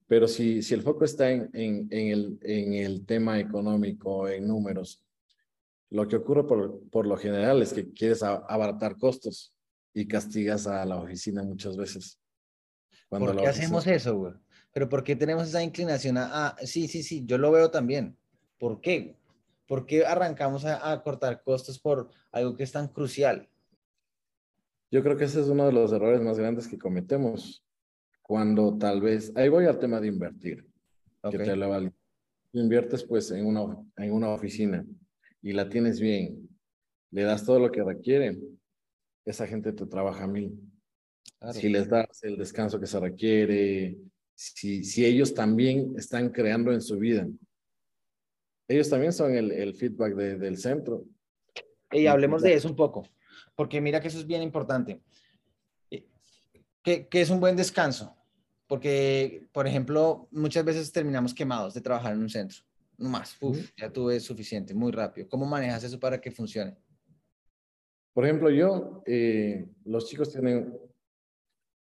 Pero 0.07 0.27
si, 0.27 0.63
si 0.63 0.73
el 0.73 0.81
foco 0.81 1.05
está 1.05 1.29
en, 1.29 1.49
en, 1.53 1.87
en, 1.91 2.07
el, 2.07 2.39
en 2.41 2.73
el 2.73 3.05
tema 3.05 3.39
económico, 3.39 4.27
en 4.27 4.47
números, 4.47 5.03
lo 5.91 6.07
que 6.07 6.17
ocurre 6.17 6.45
por, 6.45 6.87
por 6.89 7.07
lo 7.07 7.17
general 7.17 7.61
es 7.61 7.73
que 7.73 7.91
quieres 7.91 8.21
abaratar 8.23 8.97
costos 8.97 9.53
y 9.93 10.07
castigas 10.07 10.67
a 10.67 10.85
la 10.85 10.97
oficina 10.97 11.43
muchas 11.43 11.75
veces. 11.75 12.19
¿Por 13.09 13.35
qué 13.35 13.47
hacemos 13.47 13.87
eso, 13.87 14.15
güey? 14.15 14.33
Pero 14.71 14.87
¿por 14.87 15.03
qué 15.03 15.15
tenemos 15.15 15.47
esa 15.47 15.63
inclinación 15.63 16.17
a, 16.17 16.55
sí, 16.63 16.87
sí, 16.87 17.01
sí, 17.01 17.25
yo 17.25 17.39
lo 17.39 17.51
veo 17.51 17.71
también. 17.71 18.15
¿Por 18.59 18.81
qué? 18.81 19.15
¿Por 19.67 19.85
qué 19.85 20.05
arrancamos 20.05 20.63
a, 20.65 20.91
a, 20.91 21.01
cortar 21.01 21.41
costos 21.41 21.79
por 21.79 22.09
algo 22.31 22.55
que 22.55 22.63
es 22.63 22.71
tan 22.71 22.87
crucial? 22.87 23.49
Yo 24.91 25.01
creo 25.03 25.17
que 25.17 25.25
ese 25.25 25.41
es 25.41 25.47
uno 25.47 25.65
de 25.65 25.71
los 25.71 25.91
errores 25.91 26.21
más 26.21 26.37
grandes 26.37 26.67
que 26.67 26.77
cometemos 26.77 27.65
cuando 28.21 28.77
tal 28.77 29.01
vez, 29.01 29.31
ahí 29.35 29.49
voy 29.49 29.65
al 29.65 29.79
tema 29.79 29.99
de 29.99 30.07
invertir, 30.07 30.67
okay. 31.21 31.39
que 31.39 31.45
te 31.45 31.55
lo 31.55 31.91
inviertes 32.53 33.03
pues 33.03 33.31
en 33.31 33.45
una, 33.45 33.75
en 33.97 34.13
una 34.13 34.29
oficina 34.29 34.85
y 35.41 35.53
la 35.53 35.69
tienes 35.69 35.99
bien, 35.99 36.49
le 37.11 37.23
das 37.23 37.45
todo 37.45 37.59
lo 37.59 37.71
que 37.71 37.83
requieren, 37.83 38.59
esa 39.25 39.47
gente 39.47 39.71
te 39.73 39.85
trabaja 39.85 40.23
a 40.23 40.27
mí. 40.27 40.51
Si 41.53 41.69
les 41.69 41.87
das 41.87 42.23
el 42.23 42.37
descanso 42.37 42.79
que 42.79 42.87
se 42.87 42.99
requiere, 42.99 43.97
si, 44.35 44.83
si 44.83 45.05
ellos 45.05 45.33
también 45.33 45.93
están 45.97 46.29
creando 46.29 46.71
en 46.71 46.81
su 46.81 46.97
vida. 46.97 47.27
Ellos 48.67 48.89
también 48.89 49.13
son 49.13 49.33
el, 49.33 49.51
el 49.51 49.73
feedback 49.73 50.15
de, 50.15 50.37
del 50.37 50.57
centro. 50.57 51.05
Y 51.91 52.07
hablemos 52.07 52.41
de 52.41 52.53
eso 52.53 52.67
un 52.67 52.75
poco, 52.75 53.07
porque 53.55 53.81
mira 53.81 53.99
que 53.99 54.09
eso 54.09 54.19
es 54.19 54.27
bien 54.27 54.43
importante. 54.43 55.01
Eh, 55.89 56.05
¿Qué, 56.83 57.07
qué 57.07 57.21
es 57.21 57.29
un 57.29 57.39
buen 57.39 57.55
descanso? 57.55 58.15
Porque, 58.67 59.47
por 59.51 59.65
ejemplo, 59.65 60.27
muchas 60.31 60.63
veces 60.63 60.91
terminamos 60.91 61.33
quemados 61.33 61.73
de 61.73 61.81
trabajar 61.81 62.13
en 62.13 62.19
un 62.19 62.29
centro 62.29 62.68
no 62.99 63.09
más, 63.09 63.37
uf, 63.41 63.71
ya 63.77 63.91
tuve 63.91 64.19
suficiente, 64.19 64.73
muy 64.73 64.91
rápido. 64.91 65.27
¿Cómo 65.29 65.45
manejas 65.45 65.83
eso 65.83 65.99
para 65.99 66.19
que 66.19 66.31
funcione? 66.31 66.77
Por 68.13 68.25
ejemplo, 68.25 68.49
yo, 68.49 69.01
eh, 69.05 69.67
los 69.85 70.07
chicos 70.07 70.31
tienen 70.31 70.77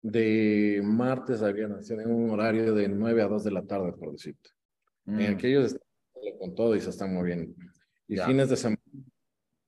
de 0.01 0.81
martes 0.83 1.43
a 1.43 1.53
viernes, 1.53 1.87
tienen 1.87 2.11
un 2.11 2.31
horario 2.31 2.75
de 2.75 2.89
9 2.89 3.23
a 3.23 3.29
2 3.29 3.45
de 3.45 3.51
la 3.51 3.63
tarde, 3.63 3.93
por 3.93 4.13
decirte. 4.13 4.51
En 5.07 5.21
el 5.21 5.35
mm. 5.35 5.39
que 5.39 5.49
ellos 5.49 5.67
están 5.67 5.83
con 6.39 6.55
todo 6.55 6.75
y 6.75 6.81
se 6.81 6.91
están 6.91 7.15
moviendo. 7.15 7.55
Y 8.09 8.17
fines 8.17 8.49
de 8.49 8.57
semana 8.57 8.81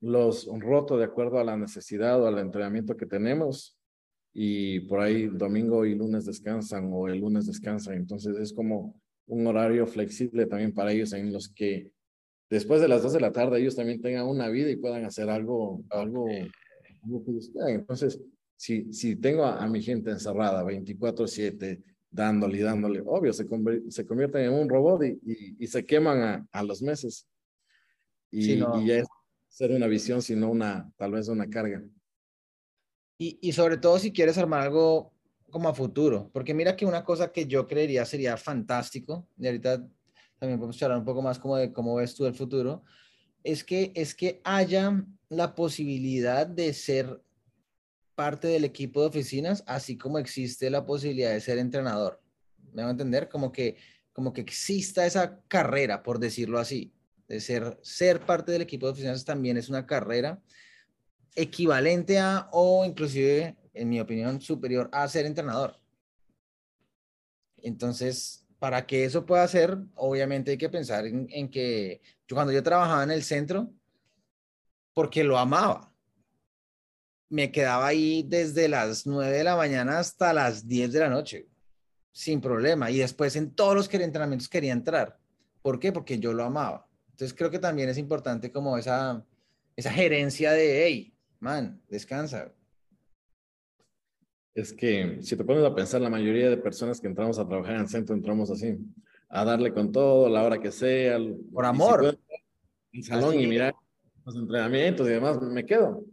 los 0.00 0.46
roto 0.60 0.98
de 0.98 1.04
acuerdo 1.04 1.38
a 1.38 1.44
la 1.44 1.56
necesidad 1.56 2.20
o 2.20 2.26
al 2.26 2.38
entrenamiento 2.38 2.96
que 2.96 3.06
tenemos. 3.06 3.78
Y 4.32 4.80
por 4.80 5.00
ahí 5.00 5.28
domingo 5.28 5.86
y 5.86 5.94
lunes 5.94 6.26
descansan 6.26 6.90
o 6.92 7.08
el 7.08 7.20
lunes 7.20 7.46
descansan. 7.46 7.94
Entonces 7.94 8.36
es 8.36 8.52
como 8.52 9.00
un 9.26 9.46
horario 9.46 9.86
flexible 9.86 10.46
también 10.46 10.72
para 10.72 10.92
ellos 10.92 11.12
en 11.12 11.32
los 11.32 11.48
que 11.48 11.90
después 12.50 12.80
de 12.80 12.88
las 12.88 13.02
dos 13.02 13.12
de 13.12 13.20
la 13.20 13.32
tarde 13.32 13.60
ellos 13.60 13.76
también 13.76 14.00
tengan 14.00 14.26
una 14.26 14.48
vida 14.48 14.70
y 14.70 14.76
puedan 14.76 15.04
hacer 15.04 15.30
algo, 15.30 15.82
algo, 15.90 16.26
algo 16.28 17.24
que 17.24 17.72
Entonces, 17.72 18.20
si, 18.56 18.92
si 18.92 19.16
tengo 19.16 19.44
a, 19.44 19.66
mi 19.66 19.82
gente 19.82 20.10
encerrada 20.10 20.64
24/7, 20.64 21.82
dándole 22.10 22.58
y 22.58 22.62
dándole, 22.62 23.02
obvio, 23.04 23.32
se, 23.32 23.46
se 23.88 24.06
convierten 24.06 24.42
en 24.42 24.52
un 24.52 24.68
robot 24.68 25.02
y, 25.04 25.56
y, 25.58 25.66
se 25.66 25.84
queman 25.84 26.22
a, 26.22 26.46
a, 26.52 26.62
los 26.62 26.80
meses. 26.80 27.26
Y, 28.30 28.52
y 28.52 28.86
ya 28.86 28.98
es 28.98 29.06
ser 29.48 29.72
una 29.72 29.86
visión, 29.86 30.22
sino 30.22 30.50
una, 30.50 30.92
tal 30.96 31.12
vez 31.12 31.28
una 31.28 31.48
carga. 31.48 31.82
Y, 33.18 33.38
y 33.40 33.52
sobre 33.52 33.76
todo 33.78 33.98
si 33.98 34.12
quieres 34.12 34.38
armar 34.38 34.62
algo 34.62 35.13
como 35.54 35.68
a 35.68 35.74
futuro, 35.74 36.30
porque 36.32 36.52
mira 36.52 36.74
que 36.74 36.84
una 36.84 37.04
cosa 37.04 37.30
que 37.30 37.46
yo 37.46 37.68
creería 37.68 38.04
sería 38.04 38.36
fantástico, 38.36 39.28
y 39.38 39.46
ahorita 39.46 39.86
también 40.40 40.58
podemos 40.58 40.82
hablar 40.82 40.98
un 40.98 41.04
poco 41.04 41.22
más 41.22 41.38
como 41.38 41.56
de 41.56 41.72
cómo 41.72 41.94
ves 41.94 42.12
tú 42.16 42.26
el 42.26 42.34
futuro, 42.34 42.82
es 43.44 43.62
que, 43.62 43.92
es 43.94 44.16
que 44.16 44.40
haya 44.42 45.06
la 45.28 45.54
posibilidad 45.54 46.44
de 46.44 46.74
ser 46.74 47.22
parte 48.16 48.48
del 48.48 48.64
equipo 48.64 49.00
de 49.00 49.06
oficinas, 49.06 49.62
así 49.68 49.96
como 49.96 50.18
existe 50.18 50.68
la 50.70 50.84
posibilidad 50.84 51.30
de 51.30 51.40
ser 51.40 51.58
entrenador. 51.58 52.20
¿Me 52.72 52.82
va 52.82 52.88
a 52.88 52.90
entender? 52.90 53.28
Como 53.28 53.52
que, 53.52 53.76
como 54.12 54.32
que 54.32 54.40
exista 54.40 55.06
esa 55.06 55.40
carrera, 55.46 56.02
por 56.02 56.18
decirlo 56.18 56.58
así, 56.58 56.92
de 57.28 57.38
ser, 57.38 57.78
ser 57.80 58.18
parte 58.26 58.50
del 58.50 58.62
equipo 58.62 58.86
de 58.86 58.92
oficinas 58.94 59.24
también 59.24 59.56
es 59.56 59.68
una 59.68 59.86
carrera 59.86 60.42
equivalente 61.36 62.18
a 62.18 62.48
o 62.50 62.84
inclusive 62.84 63.56
en 63.74 63.88
mi 63.88 64.00
opinión, 64.00 64.40
superior 64.40 64.88
a 64.92 65.06
ser 65.08 65.26
entrenador. 65.26 65.78
Entonces, 67.58 68.46
para 68.58 68.86
que 68.86 69.04
eso 69.04 69.26
pueda 69.26 69.46
ser, 69.48 69.76
obviamente 69.94 70.52
hay 70.52 70.58
que 70.58 70.68
pensar 70.68 71.06
en, 71.06 71.50
que 71.50 72.00
yo 72.26 72.36
cuando 72.36 72.52
yo 72.52 72.62
trabajaba 72.62 73.02
en 73.02 73.10
el 73.10 73.22
centro, 73.22 73.70
porque 74.94 75.24
lo 75.24 75.38
amaba, 75.38 75.92
me 77.28 77.50
quedaba 77.50 77.88
ahí 77.88 78.22
desde 78.22 78.68
las 78.68 79.06
9 79.06 79.36
de 79.36 79.44
la 79.44 79.56
mañana 79.56 79.98
hasta 79.98 80.32
las 80.32 80.68
10 80.68 80.92
de 80.92 81.00
la 81.00 81.08
noche, 81.08 81.48
sin 82.12 82.40
problema. 82.40 82.90
Y 82.90 82.98
después 82.98 83.34
en 83.34 83.54
todos 83.54 83.74
los 83.74 83.92
entrenamientos 83.92 84.48
quería 84.48 84.72
entrar. 84.72 85.18
¿Por 85.60 85.80
qué? 85.80 85.90
Porque 85.90 86.18
yo 86.18 86.32
lo 86.32 86.44
amaba. 86.44 86.86
Entonces 87.10 87.36
creo 87.36 87.50
que 87.50 87.58
también 87.58 87.88
es 87.88 87.98
importante 87.98 88.52
como 88.52 88.78
esa, 88.78 89.24
esa 89.74 89.90
gerencia 89.90 90.52
de, 90.52 90.86
hey, 90.86 91.14
man, 91.40 91.82
descansa 91.88 92.52
es 94.54 94.72
que 94.72 95.18
si 95.20 95.36
te 95.36 95.44
pones 95.44 95.64
a 95.64 95.74
pensar, 95.74 96.00
la 96.00 96.10
mayoría 96.10 96.48
de 96.48 96.56
personas 96.56 97.00
que 97.00 97.08
entramos 97.08 97.38
a 97.38 97.46
trabajar 97.46 97.74
en 97.74 97.82
el 97.82 97.88
centro 97.88 98.14
entramos 98.14 98.50
así, 98.50 98.78
a 99.28 99.44
darle 99.44 99.72
con 99.72 99.90
todo, 99.90 100.28
la 100.28 100.44
hora 100.44 100.60
que 100.60 100.70
sea. 100.70 101.18
Por 101.52 101.64
amor. 101.64 102.16
En 102.92 103.02
salón 103.02 103.38
y 103.40 103.46
mirar 103.48 103.74
los 104.24 104.36
entrenamientos 104.36 105.08
y 105.08 105.10
demás, 105.10 105.40
me 105.42 105.66
quedo. 105.66 106.04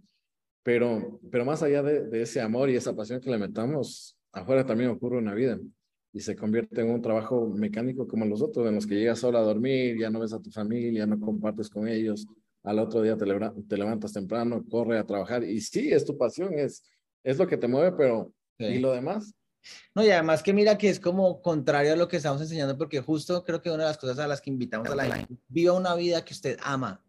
Pero, 0.64 1.20
pero 1.32 1.46
más 1.46 1.62
allá 1.62 1.84
de, 1.84 2.08
de, 2.08 2.24
ese 2.24 2.42
amor 2.42 2.70
y 2.70 2.76
esa 2.76 2.96
pasión 2.96 3.22
que 3.22 3.30
le 3.30 3.38
metamos, 3.38 4.18
afuera 4.32 4.66
también 4.66 4.90
ocurre 4.90 5.20
una 5.20 5.36
vida. 5.36 5.60
y 6.12 6.20
se 6.20 6.36
convierte 6.36 6.82
en 6.82 6.90
un 6.90 7.02
trabajo 7.02 7.48
mecánico 7.48 8.08
como 8.08 8.26
los 8.26 8.42
otros, 8.42 8.68
en 8.68 8.76
los 8.76 8.88
que 8.88 8.96
llegas 8.96 9.20
solo 9.20 9.38
a 9.38 9.42
dormir, 9.42 9.98
ya 10.00 10.10
no 10.10 10.20
ves 10.20 10.34
a 10.34 10.42
tu 10.42 10.50
familia, 10.50 11.06
no 11.06 11.20
compartes 11.20 11.70
con 11.70 11.88
ellos, 11.88 12.28
al 12.64 12.80
otro 12.80 13.02
día 13.02 13.16
te, 13.16 13.26
te 13.68 13.78
levantas 13.78 14.14
temprano, 14.14 14.64
corre 14.70 14.98
a 14.98 15.06
trabajar 15.06 15.44
y 15.44 15.62
sí, 15.62 15.92
es 15.92 16.06
tu 16.06 16.18
pasión, 16.18 16.54
es, 16.54 16.84
es 17.24 17.38
lo 17.38 17.48
que 17.48 17.58
te 17.58 17.68
mueve, 17.68 17.92
pero 17.98 18.34
¿y 18.58 18.80
lo 18.80 18.92
demás? 18.92 19.34
No, 19.94 20.04
y 20.04 20.10
además 20.10 20.42
que 20.42 20.54
mira 20.54 20.78
que 20.78 20.90
es 20.90 21.00
como 21.00 21.42
contrario 21.42 21.94
a 21.94 21.96
lo 21.96 22.08
que 22.08 22.18
estamos 22.18 22.42
enseñando, 22.42 22.78
porque 22.78 23.00
justo 23.00 23.44
creo 23.44 23.62
que 23.62 23.70
una 23.70 23.84
de 23.84 23.90
las 23.90 23.98
cosas 23.98 24.20
a 24.20 24.28
las 24.28 24.42
que 24.42 24.50
invitamos 24.50 24.90
a 24.90 24.96
la 24.96 25.16
gente, 25.16 25.38
viva 25.48 25.74
una 25.74 25.96
vida 25.96 26.26
que 26.26 26.34
usted 26.34 26.58
ama, 26.64 27.04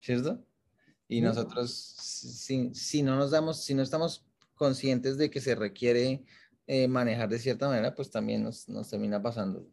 ¿cierto? 0.00 0.44
Y 1.08 1.20
nosotros, 1.20 1.72
si, 1.72 2.74
si 2.74 3.02
no 3.02 3.16
nos 3.16 3.30
damos, 3.30 3.62
si 3.62 3.74
no 3.74 3.82
estamos 3.82 4.24
conscientes 4.54 5.16
de 5.18 5.30
que 5.30 5.40
se 5.40 5.54
requiere 5.54 6.24
eh, 6.66 6.88
manejar 6.88 7.28
de 7.28 7.38
cierta 7.38 7.68
manera, 7.68 7.94
pues 7.94 8.10
también 8.10 8.42
nos, 8.42 8.68
nos 8.68 8.88
termina 8.88 9.22
pasando. 9.22 9.68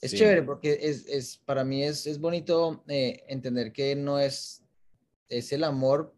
Es 0.00 0.12
chévere 0.14 0.42
porque 0.42 0.78
es, 0.82 1.06
es, 1.06 1.38
para 1.38 1.64
mí 1.64 1.82
es, 1.82 2.06
es 2.06 2.20
bonito 2.20 2.84
eh, 2.88 3.24
entender 3.28 3.72
que 3.72 3.96
no 3.96 4.18
es, 4.18 4.62
es 5.28 5.50
el 5.52 5.64
amor 5.64 6.13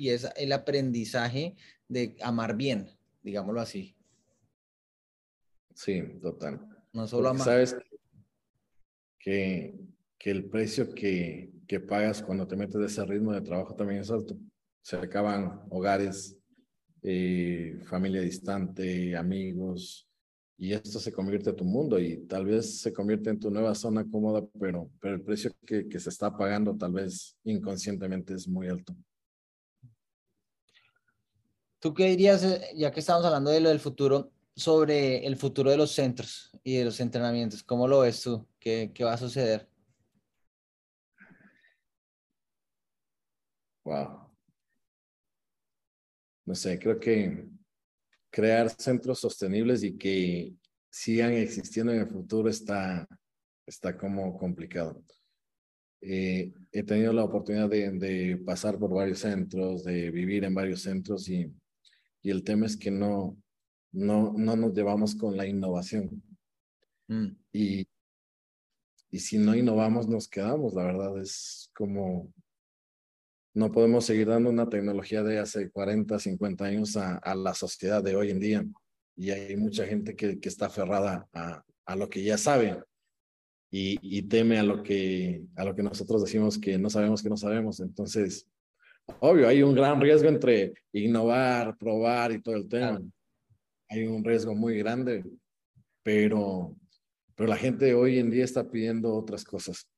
y 0.00 0.08
es 0.08 0.26
el 0.36 0.50
aprendizaje 0.52 1.56
de 1.86 2.16
amar 2.22 2.56
bien, 2.56 2.88
digámoslo 3.22 3.60
así. 3.60 3.94
Sí, 5.74 6.02
total. 6.22 6.66
No 6.94 7.06
solo 7.06 7.28
amar. 7.28 7.44
Sabes 7.44 7.76
que, 9.18 9.78
que 10.18 10.30
el 10.30 10.46
precio 10.46 10.94
que, 10.94 11.52
que 11.68 11.80
pagas 11.80 12.22
cuando 12.22 12.48
te 12.48 12.56
metes 12.56 12.80
de 12.80 12.86
ese 12.86 13.04
ritmo 13.04 13.34
de 13.34 13.42
trabajo 13.42 13.74
también 13.74 14.00
es 14.00 14.10
alto. 14.10 14.38
Se 14.80 14.96
acaban 14.96 15.60
hogares, 15.68 16.38
eh, 17.02 17.78
familia 17.84 18.22
distante, 18.22 19.14
amigos, 19.14 20.08
y 20.56 20.72
esto 20.72 20.98
se 20.98 21.12
convierte 21.12 21.50
en 21.50 21.56
tu 21.56 21.64
mundo 21.66 21.98
y 21.98 22.26
tal 22.26 22.46
vez 22.46 22.80
se 22.80 22.90
convierte 22.90 23.28
en 23.28 23.38
tu 23.38 23.50
nueva 23.50 23.74
zona 23.74 24.02
cómoda, 24.10 24.48
pero, 24.58 24.90
pero 24.98 25.16
el 25.16 25.20
precio 25.20 25.54
que, 25.66 25.86
que 25.86 26.00
se 26.00 26.08
está 26.08 26.34
pagando 26.34 26.74
tal 26.74 26.92
vez 26.92 27.36
inconscientemente 27.44 28.32
es 28.32 28.48
muy 28.48 28.66
alto. 28.68 28.96
¿Tú 31.80 31.94
qué 31.94 32.06
dirías, 32.06 32.44
eh, 32.44 32.60
ya 32.76 32.90
que 32.92 33.00
estamos 33.00 33.24
hablando 33.24 33.50
de 33.50 33.60
lo 33.60 33.70
del 33.70 33.80
futuro, 33.80 34.32
sobre 34.54 35.26
el 35.26 35.36
futuro 35.36 35.70
de 35.70 35.76
los 35.76 35.92
centros 35.92 36.50
y 36.62 36.76
de 36.76 36.84
los 36.84 37.00
entrenamientos? 37.00 37.62
¿Cómo 37.62 37.88
lo 37.88 38.00
ves 38.00 38.22
tú? 38.22 38.46
¿Qué, 38.58 38.92
qué 38.94 39.04
va 39.04 39.14
a 39.14 39.18
suceder? 39.18 39.68
Wow 43.84 44.30
no 46.50 46.56
sé, 46.56 46.80
creo 46.80 46.98
que 46.98 47.46
crear 48.28 48.68
centros 48.70 49.20
sostenibles 49.20 49.84
y 49.84 49.96
que 49.96 50.52
sigan 50.90 51.32
existiendo 51.34 51.92
en 51.92 52.00
el 52.00 52.08
futuro 52.08 52.48
está, 52.48 53.06
está 53.64 53.96
como 53.96 54.36
complicado. 54.36 55.00
Eh, 56.00 56.52
he 56.72 56.82
tenido 56.82 57.12
la 57.12 57.22
oportunidad 57.22 57.68
de, 57.68 58.36
pasar 58.44 58.80
por 58.80 58.92
varios 58.92 59.20
centros, 59.20 59.84
de 59.84 60.10
vivir 60.10 60.42
en 60.42 60.52
varios 60.52 60.82
centros 60.82 61.28
y, 61.28 61.48
y 62.22 62.30
el 62.30 62.44
tema 62.44 62.66
es 62.66 62.76
que 62.76 62.90
no, 62.90 63.36
no, 63.92 64.32
no 64.36 64.56
nos 64.56 64.74
llevamos 64.74 65.14
con 65.14 65.36
la 65.36 65.46
innovación. 65.46 66.22
Mm. 67.08 67.28
Y, 67.52 67.88
y 69.10 69.18
si 69.18 69.38
no 69.38 69.54
innovamos, 69.54 70.08
nos 70.08 70.28
quedamos, 70.28 70.74
la 70.74 70.84
verdad, 70.84 71.20
es 71.20 71.70
como 71.74 72.32
no 73.54 73.72
podemos 73.72 74.04
seguir 74.04 74.28
dando 74.28 74.50
una 74.50 74.68
tecnología 74.68 75.22
de 75.22 75.38
hace 75.38 75.70
40, 75.70 76.18
50 76.18 76.64
años 76.64 76.96
a, 76.96 77.34
la 77.34 77.54
sociedad 77.54 78.02
de 78.02 78.14
hoy 78.14 78.30
en 78.30 78.38
día. 78.38 78.64
Y 79.16 79.30
hay 79.30 79.56
mucha 79.56 79.86
gente 79.86 80.14
que, 80.14 80.38
que 80.38 80.48
está 80.48 80.66
aferrada 80.66 81.28
a, 81.32 81.64
a, 81.84 81.96
lo 81.96 82.08
que 82.08 82.22
ya 82.22 82.38
sabe 82.38 82.82
y, 83.70 83.98
y, 84.02 84.22
teme 84.22 84.58
a 84.58 84.62
lo, 84.62 84.82
que, 84.82 85.42
a 85.56 85.64
lo 85.64 85.74
que 85.74 85.82
nosotros 85.82 86.24
decimos 86.24 86.58
que 86.58 86.78
no 86.78 86.90
sabemos 86.90 87.22
que 87.22 87.28
no 87.28 87.36
sabemos. 87.36 87.80
Entonces, 87.80 88.46
obvio, 89.20 89.48
hay 89.48 89.62
un 89.62 89.74
gran 89.74 90.00
riesgo 90.00 90.28
entre 90.28 90.74
innovar, 90.92 91.76
probar 91.76 92.32
y 92.32 92.40
todo 92.40 92.54
el 92.54 92.68
tema. 92.68 93.00
Hay 93.88 94.06
un 94.06 94.24
riesgo 94.24 94.54
muy 94.54 94.78
grande, 94.78 95.24
pero, 96.02 96.76
pero 97.34 97.48
la 97.48 97.56
gente 97.56 97.94
hoy 97.94 98.18
en 98.18 98.30
día 98.30 98.44
está 98.44 98.70
pidiendo 98.70 99.14
otras 99.14 99.44
cosas. 99.44 99.88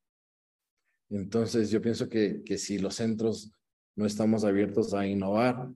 Entonces, 1.09 1.69
yo 1.69 1.81
pienso 1.81 2.09
que, 2.09 2.43
que 2.43 2.57
si 2.57 2.79
los 2.79 2.95
centros 2.95 3.51
no 3.95 4.05
estamos 4.05 4.43
abiertos 4.43 4.93
a 4.93 5.05
innovar, 5.05 5.69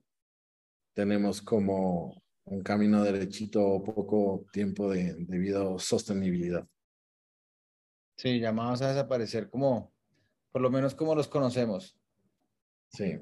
tenemos 0.94 1.40
como 1.40 2.20
un 2.44 2.62
camino 2.62 3.04
derechito 3.04 3.64
o 3.64 3.82
poco 3.82 4.46
tiempo 4.52 4.90
de, 4.90 5.14
debido 5.18 5.76
a 5.76 5.78
sostenibilidad. 5.78 6.66
Sí, 8.16 8.40
llamados 8.40 8.82
a 8.82 8.88
desaparecer 8.88 9.48
como, 9.48 9.92
por 10.50 10.62
lo 10.62 10.70
menos 10.70 10.94
como 10.94 11.14
los 11.14 11.28
conocemos. 11.28 11.97
Sí. 12.88 13.18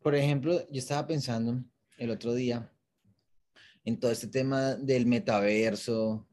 Por 0.00 0.14
ejemplo, 0.14 0.66
yo 0.70 0.78
estaba 0.78 1.06
pensando 1.06 1.64
el 1.98 2.10
otro 2.10 2.34
día 2.34 2.72
en 3.84 3.98
todo 3.98 4.10
este 4.10 4.26
tema 4.28 4.74
del 4.74 5.06
metaverso, 5.06 6.26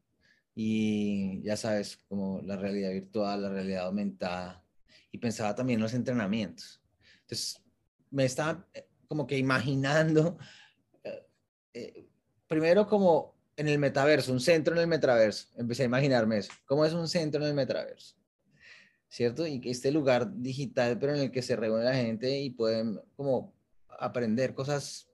y 0.56 1.42
ya 1.42 1.58
sabes, 1.58 1.98
como 2.08 2.42
la 2.42 2.56
realidad 2.56 2.92
virtual, 2.92 3.42
la 3.42 3.50
realidad 3.50 3.86
aumentada, 3.86 4.64
y 5.12 5.18
pensaba 5.18 5.56
también 5.56 5.80
en 5.80 5.84
los 5.84 5.94
entrenamientos. 5.94 6.82
Entonces, 7.22 7.62
me 8.12 8.26
estaba 8.26 8.68
eh, 8.74 8.88
como 9.08 9.26
que 9.26 9.38
imaginando, 9.38 10.38
eh, 11.04 11.28
eh, 11.74 12.08
primero 12.48 12.88
como 12.88 13.36
en 13.56 13.68
el 13.68 13.80
metaverso, 13.80 14.32
un 14.32 14.40
centro 14.40 14.74
en 14.74 14.82
el 14.82 14.88
metaverso, 14.88 15.48
empecé 15.56 15.84
a 15.84 15.86
imaginarme 15.88 16.38
eso, 16.38 16.52
cómo 16.66 16.86
es 16.86 16.94
un 16.94 17.08
centro 17.08 17.42
en 17.42 17.50
el 17.50 17.56
metaverso, 17.56 18.16
¿cierto? 19.14 19.46
Y 19.46 19.62
que 19.62 19.70
este 19.70 19.92
lugar 19.92 20.34
digital, 20.42 20.98
pero 20.98 21.14
en 21.14 21.22
el 21.22 21.32
que 21.32 21.44
se 21.44 21.56
reúne 21.56 21.84
la 21.84 21.94
gente 21.94 22.40
y 22.40 22.50
pueden 22.50 23.00
como 23.16 23.54
aprender 24.00 24.56
cosas 24.56 25.08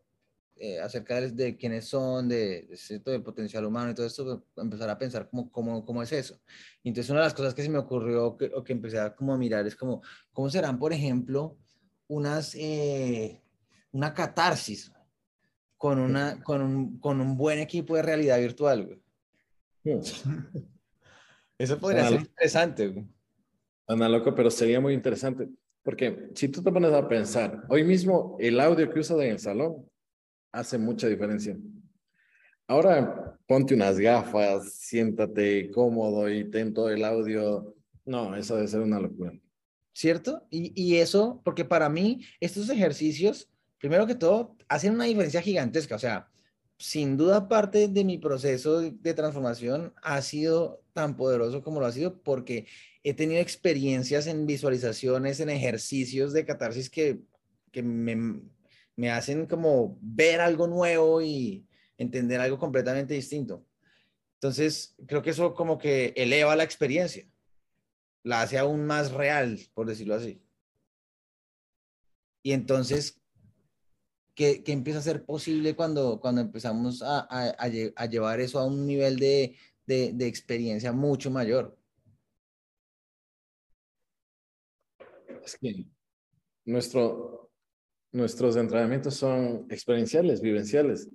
eh, 0.55 0.79
acerca 0.79 1.19
de, 1.19 1.57
quiénes 1.57 1.89
son, 1.89 2.29
de, 2.29 2.69
de, 2.89 2.99
del 2.99 3.21
potencial 3.21 3.65
humano 3.65 3.91
y 3.91 3.93
todo 3.93 4.05
esto, 4.05 4.23
pues, 4.23 4.63
empezar 4.63 4.89
a 4.89 4.97
pensar 4.97 5.27
cómo, 5.29 5.51
cómo, 5.51 5.85
cómo 5.85 6.01
es 6.01 6.13
eso. 6.13 6.39
Y 6.81 6.88
entonces 6.89 7.09
una 7.09 7.19
de 7.19 7.25
las 7.25 7.33
cosas 7.33 7.53
que 7.53 7.62
se 7.62 7.67
me 7.67 7.77
ocurrió 7.77 8.38
que, 8.38 8.49
o 8.55 8.63
que 8.63 8.71
empecé 8.71 8.97
a 9.01 9.13
como 9.13 9.33
a 9.33 9.38
mirar 9.38 9.67
es 9.67 9.75
como, 9.75 10.01
¿cómo 10.31 10.49
serán, 10.49 10.79
por 10.79 10.93
ejemplo, 10.93 11.57
unas, 12.07 12.55
eh, 12.55 13.43
una 13.91 14.13
catarsis 14.13 14.93
con, 15.75 15.99
una, 15.99 16.41
con, 16.41 16.62
un, 16.62 16.99
con 16.99 17.19
un 17.19 17.35
buen 17.35 17.59
equipo 17.59 17.97
de 17.97 18.01
realidad 18.01 18.39
virtual? 18.39 18.97
Eso 21.57 21.77
podría 21.77 22.07
ser 22.07 22.21
interesante. 22.21 23.05
Ana 23.89 24.08
loco, 24.08 24.36
pero 24.36 24.52
sería 24.52 24.80
muy 24.80 24.93
interesante. 24.93 25.49
Porque 25.82 26.30
si 26.36 26.47
tú 26.47 26.62
te 26.62 26.71
pones 26.71 26.93
a 26.93 27.08
pensar, 27.08 27.63
hoy 27.69 27.84
mismo 27.84 28.38
el 28.39 28.60
audio 28.60 28.88
que 28.89 28.99
usas 28.99 29.19
en 29.21 29.32
el 29.32 29.39
salón 29.39 29.89
hace 30.52 30.78
mucha 30.78 31.08
diferencia. 31.08 31.58
Ahora 32.67 33.36
ponte 33.47 33.73
unas 33.73 33.97
gafas, 33.97 34.73
siéntate 34.73 35.71
cómodo 35.71 36.30
y 36.30 36.47
ten 36.52 36.71
todo 36.71 36.91
el 36.91 37.04
audio. 37.04 37.75
No, 38.06 38.36
eso 38.36 38.56
debe 38.56 38.67
ser 38.67 38.82
una 38.82 38.99
locura. 38.99 39.34
¿Cierto? 39.91 40.45
Y, 40.52 40.71
y 40.80 40.97
eso, 40.97 41.41
porque 41.43 41.65
para 41.65 41.89
mí 41.89 42.21
estos 42.39 42.69
ejercicios, 42.69 43.49
primero 43.80 44.06
que 44.06 44.13
todo, 44.13 44.56
hacen 44.67 44.93
una 44.93 45.06
diferencia 45.06 45.41
gigantesca. 45.41 45.95
O 45.95 45.99
sea, 45.99 46.30
sin 46.78 47.17
duda 47.17 47.47
parte 47.47 47.88
de 47.88 48.04
mi 48.04 48.19
proceso 48.19 48.82
de 48.82 49.13
transformación 49.15 49.95
ha 50.04 50.21
sido 50.21 50.84
tan 50.93 51.17
poderoso 51.17 51.63
como 51.63 51.80
lo 51.80 51.88
ha 51.88 51.91
sido 51.91 52.21
porque 52.21 52.67
he 53.03 53.13
tenido 53.13 53.41
experiencias 53.41 54.27
en 54.27 54.45
visualizaciones, 54.45 55.39
en 55.39 55.49
ejercicios 55.49 56.33
de 56.33 56.45
catarsis 56.45 56.89
que, 56.89 57.19
que 57.71 57.81
me, 57.81 58.41
me 58.95 59.09
hacen 59.09 59.45
como 59.45 59.97
ver 60.01 60.41
algo 60.41 60.67
nuevo 60.67 61.21
y 61.21 61.65
entender 61.97 62.41
algo 62.41 62.59
completamente 62.59 63.13
distinto. 63.13 63.65
Entonces, 64.35 64.95
creo 65.07 65.21
que 65.21 65.31
eso 65.31 65.53
como 65.53 65.77
que 65.77 66.13
eleva 66.15 66.55
la 66.55 66.63
experiencia, 66.63 67.25
la 68.23 68.41
hace 68.41 68.57
aún 68.57 68.85
más 68.85 69.12
real, 69.12 69.59
por 69.73 69.88
decirlo 69.88 70.15
así. 70.15 70.41
Y 72.43 72.51
entonces, 72.51 73.21
¿qué, 74.35 74.63
empieza 74.67 74.99
a 74.99 75.03
ser 75.03 75.25
posible 75.25 75.75
cuando, 75.75 76.19
cuando 76.19 76.41
empezamos 76.41 77.01
a, 77.01 77.27
a, 77.29 78.07
llevar 78.07 78.39
eso 78.41 78.59
a 78.59 78.65
un 78.65 78.85
nivel 78.85 79.17
de, 79.17 79.55
de, 79.85 80.12
de 80.13 80.27
experiencia 80.27 80.91
mucho 80.91 81.31
mayor? 81.31 81.78
Que 85.57 85.85
nuestro, 86.65 87.51
nuestros 88.12 88.55
entrenamientos 88.55 89.15
son 89.15 89.65
experienciales, 89.69 90.41
vivenciales. 90.41 91.09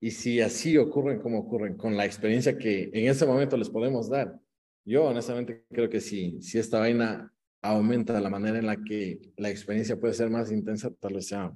Y 0.00 0.10
si 0.12 0.40
así 0.40 0.76
ocurren 0.76 1.20
como 1.20 1.40
ocurren, 1.40 1.76
con 1.76 1.96
la 1.96 2.04
experiencia 2.04 2.56
que 2.56 2.90
en 2.92 3.08
ese 3.08 3.26
momento 3.26 3.56
les 3.56 3.68
podemos 3.68 4.08
dar, 4.08 4.38
yo 4.84 5.04
honestamente 5.04 5.66
creo 5.70 5.90
que 5.90 6.00
si, 6.00 6.40
si 6.40 6.58
esta 6.58 6.78
vaina 6.78 7.32
aumenta 7.60 8.20
la 8.20 8.30
manera 8.30 8.58
en 8.58 8.66
la 8.66 8.76
que 8.76 9.20
la 9.36 9.50
experiencia 9.50 9.98
puede 9.98 10.14
ser 10.14 10.30
más 10.30 10.52
intensa, 10.52 10.90
tal 11.00 11.14
vez 11.14 11.26
sea 11.26 11.52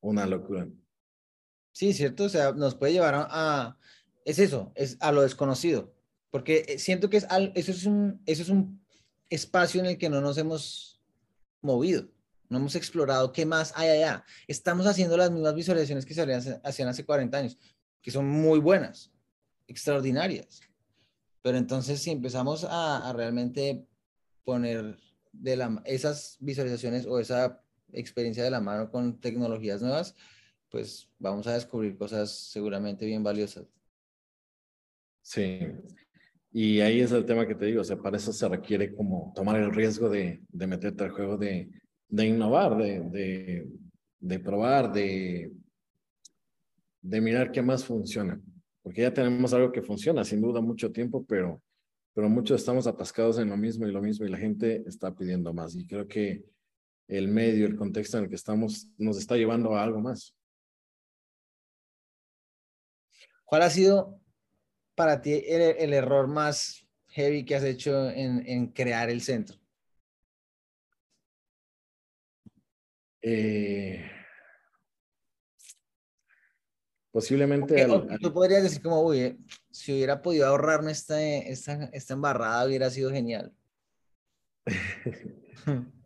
una 0.00 0.26
locura. 0.26 0.68
Sí, 1.72 1.92
cierto, 1.92 2.24
o 2.24 2.28
sea, 2.28 2.52
nos 2.52 2.76
puede 2.76 2.92
llevar 2.92 3.14
a, 3.16 3.76
es 4.24 4.38
eso, 4.38 4.72
es 4.76 4.96
a 5.00 5.10
lo 5.10 5.22
desconocido, 5.22 5.92
porque 6.30 6.64
eh, 6.68 6.78
siento 6.78 7.10
que 7.10 7.16
es 7.16 7.26
eso 7.54 7.72
es 7.72 7.84
un 7.84 8.22
eso 8.26 8.42
es 8.42 8.48
un 8.48 8.84
espacio 9.28 9.80
en 9.80 9.86
el 9.86 9.98
que 9.98 10.08
no 10.08 10.20
nos 10.20 10.38
hemos 10.38 10.93
movido, 11.64 12.08
no 12.48 12.58
hemos 12.58 12.74
explorado 12.76 13.32
qué 13.32 13.46
más 13.46 13.72
hay 13.76 13.88
allá. 13.88 14.24
Estamos 14.46 14.86
haciendo 14.86 15.16
las 15.16 15.30
mismas 15.30 15.54
visualizaciones 15.54 16.06
que 16.06 16.14
se 16.14 16.60
hacían 16.62 16.88
hace 16.88 17.04
40 17.04 17.36
años, 17.36 17.58
que 18.00 18.10
son 18.10 18.26
muy 18.28 18.60
buenas, 18.60 19.10
extraordinarias. 19.66 20.60
Pero 21.42 21.58
entonces 21.58 22.00
si 22.00 22.10
empezamos 22.10 22.64
a, 22.64 23.08
a 23.08 23.12
realmente 23.12 23.86
poner 24.44 24.96
de 25.32 25.56
la, 25.56 25.82
esas 25.84 26.36
visualizaciones 26.40 27.06
o 27.06 27.18
esa 27.18 27.60
experiencia 27.92 28.44
de 28.44 28.50
la 28.50 28.60
mano 28.60 28.90
con 28.90 29.20
tecnologías 29.20 29.82
nuevas, 29.82 30.14
pues 30.68 31.08
vamos 31.18 31.46
a 31.46 31.54
descubrir 31.54 31.96
cosas 31.96 32.30
seguramente 32.30 33.06
bien 33.06 33.22
valiosas. 33.22 33.64
Sí, 35.22 35.60
y 36.56 36.80
ahí 36.82 37.00
es 37.00 37.10
el 37.10 37.26
tema 37.26 37.48
que 37.48 37.56
te 37.56 37.66
digo, 37.66 37.80
o 37.80 37.84
sea, 37.84 37.96
para 37.96 38.16
eso 38.16 38.32
se 38.32 38.48
requiere 38.48 38.94
como 38.94 39.32
tomar 39.34 39.60
el 39.60 39.74
riesgo 39.74 40.08
de, 40.08 40.40
de 40.48 40.66
meterte 40.68 41.02
al 41.02 41.10
juego, 41.10 41.36
de, 41.36 41.68
de 42.06 42.26
innovar, 42.26 42.76
de, 42.76 43.66
de, 44.20 44.38
probar, 44.38 44.92
de, 44.92 45.50
de 47.00 47.20
mirar 47.20 47.50
qué 47.50 47.60
más 47.60 47.84
funciona. 47.84 48.40
Porque 48.84 49.02
ya 49.02 49.12
tenemos 49.12 49.52
algo 49.52 49.72
que 49.72 49.82
funciona, 49.82 50.22
sin 50.22 50.40
duda, 50.40 50.60
mucho 50.60 50.92
tiempo, 50.92 51.26
pero, 51.26 51.60
pero 52.14 52.28
muchos 52.28 52.60
estamos 52.60 52.86
atascados 52.86 53.40
en 53.40 53.48
lo 53.48 53.56
mismo 53.56 53.88
y 53.88 53.90
lo 53.90 54.00
mismo 54.00 54.24
y 54.24 54.30
la 54.30 54.38
gente 54.38 54.84
está 54.86 55.12
pidiendo 55.12 55.52
más. 55.52 55.74
Y 55.74 55.84
creo 55.84 56.06
que 56.06 56.44
el 57.08 57.26
medio, 57.26 57.66
el 57.66 57.74
contexto 57.74 58.18
en 58.18 58.24
el 58.24 58.30
que 58.30 58.36
estamos, 58.36 58.88
nos 58.96 59.18
está 59.18 59.36
llevando 59.36 59.74
a 59.74 59.82
algo 59.82 60.00
más. 60.00 60.36
¿Cuál 63.44 63.62
ha 63.62 63.70
sido 63.70 64.20
para 64.94 65.20
ti 65.20 65.42
el, 65.46 65.92
error 65.92 66.26
más 66.26 66.86
heavy 67.08 67.44
que 67.44 67.54
has 67.56 67.64
hecho 67.64 68.10
en, 68.10 68.68
crear 68.68 69.10
el 69.10 69.20
centro? 69.20 69.58
Eh, 73.22 74.04
posiblemente... 77.10 77.86
tú 78.20 78.32
podrías 78.32 78.62
decir 78.62 78.82
como, 78.82 79.02
uy, 79.02 79.20
eh, 79.20 79.38
si 79.70 79.92
hubiera 79.94 80.20
podido 80.20 80.46
ahorrarme 80.46 80.92
esta, 80.92 81.22
esta, 81.22 81.84
esta 81.92 82.14
embarrada 82.14 82.66
hubiera 82.66 82.90
sido 82.90 83.10
genial. 83.10 83.52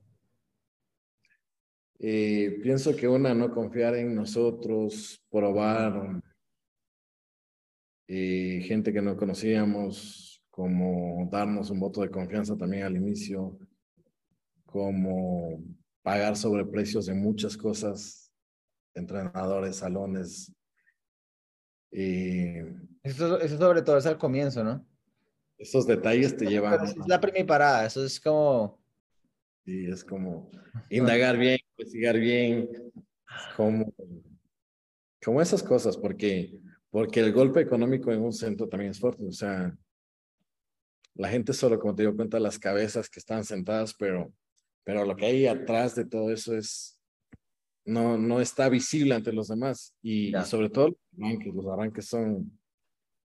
Eh, 2.00 2.60
pienso 2.62 2.94
que 2.94 3.08
una, 3.08 3.34
no 3.34 3.52
confiar 3.52 3.96
en 3.96 4.14
nosotros, 4.14 5.20
probar, 5.30 6.22
y 8.08 8.62
gente 8.62 8.92
que 8.92 9.02
no 9.02 9.16
conocíamos, 9.16 10.42
como 10.50 11.28
darnos 11.30 11.68
un 11.70 11.78
voto 11.78 12.00
de 12.00 12.10
confianza 12.10 12.56
también 12.56 12.84
al 12.84 12.96
inicio, 12.96 13.58
como 14.64 15.62
pagar 16.02 16.34
sobre 16.34 16.64
precios 16.64 17.04
de 17.04 17.14
muchas 17.14 17.54
cosas, 17.56 18.32
entrenadores, 18.94 19.76
salones. 19.76 20.50
Y 21.92 22.56
eso, 23.02 23.38
eso 23.40 23.58
sobre 23.58 23.82
todo 23.82 23.98
es 23.98 24.06
al 24.06 24.16
comienzo, 24.16 24.64
¿no? 24.64 24.86
Esos 25.58 25.86
detalles 25.86 26.34
te 26.34 26.46
llevan. 26.46 26.82
es 26.84 26.96
la 27.06 27.20
primera 27.20 27.46
parada, 27.46 27.86
eso 27.86 28.04
es 28.04 28.18
como. 28.18 28.80
Sí, 29.66 29.86
es 29.86 30.02
como 30.02 30.50
indagar 30.90 31.36
bien, 31.36 31.58
investigar 31.76 32.18
bien, 32.18 32.70
como, 33.54 33.92
como 35.22 35.42
esas 35.42 35.62
cosas, 35.62 35.96
porque 35.96 36.58
porque 36.98 37.20
el 37.20 37.32
golpe 37.32 37.60
económico 37.60 38.10
en 38.10 38.20
un 38.20 38.32
centro 38.32 38.68
también 38.68 38.90
es 38.90 38.98
fuerte. 38.98 39.24
O 39.24 39.30
sea, 39.30 39.72
la 41.14 41.28
gente 41.28 41.52
solo, 41.52 41.78
como 41.78 41.94
te 41.94 42.02
digo, 42.02 42.16
cuenta 42.16 42.40
las 42.40 42.58
cabezas 42.58 43.08
que 43.08 43.20
están 43.20 43.44
sentadas, 43.44 43.94
pero, 43.94 44.32
pero 44.82 45.04
lo 45.04 45.14
que 45.14 45.26
hay 45.26 45.46
atrás 45.46 45.94
de 45.94 46.04
todo 46.04 46.32
eso 46.32 46.56
es, 46.56 47.00
no, 47.84 48.18
no 48.18 48.40
está 48.40 48.68
visible 48.68 49.14
ante 49.14 49.32
los 49.32 49.46
demás. 49.46 49.94
Y, 50.02 50.32
sobre 50.44 50.70
todo 50.70 50.96
los 51.16 51.66
arranques 51.68 52.06
son, 52.06 52.58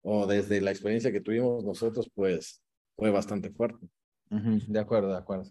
o 0.01 0.27
desde 0.27 0.59
la 0.59 0.71
experiencia 0.71 1.13
que 1.13 1.21
tuvimos 1.21 1.63
nosotros, 1.63 2.11
pues 2.13 2.61
fue 2.97 3.09
bastante 3.09 3.51
fuerte. 3.51 3.87
de 4.29 4.79
acuerdo, 4.81 5.13
de 5.13 5.17
acuerdo. 5.17 5.49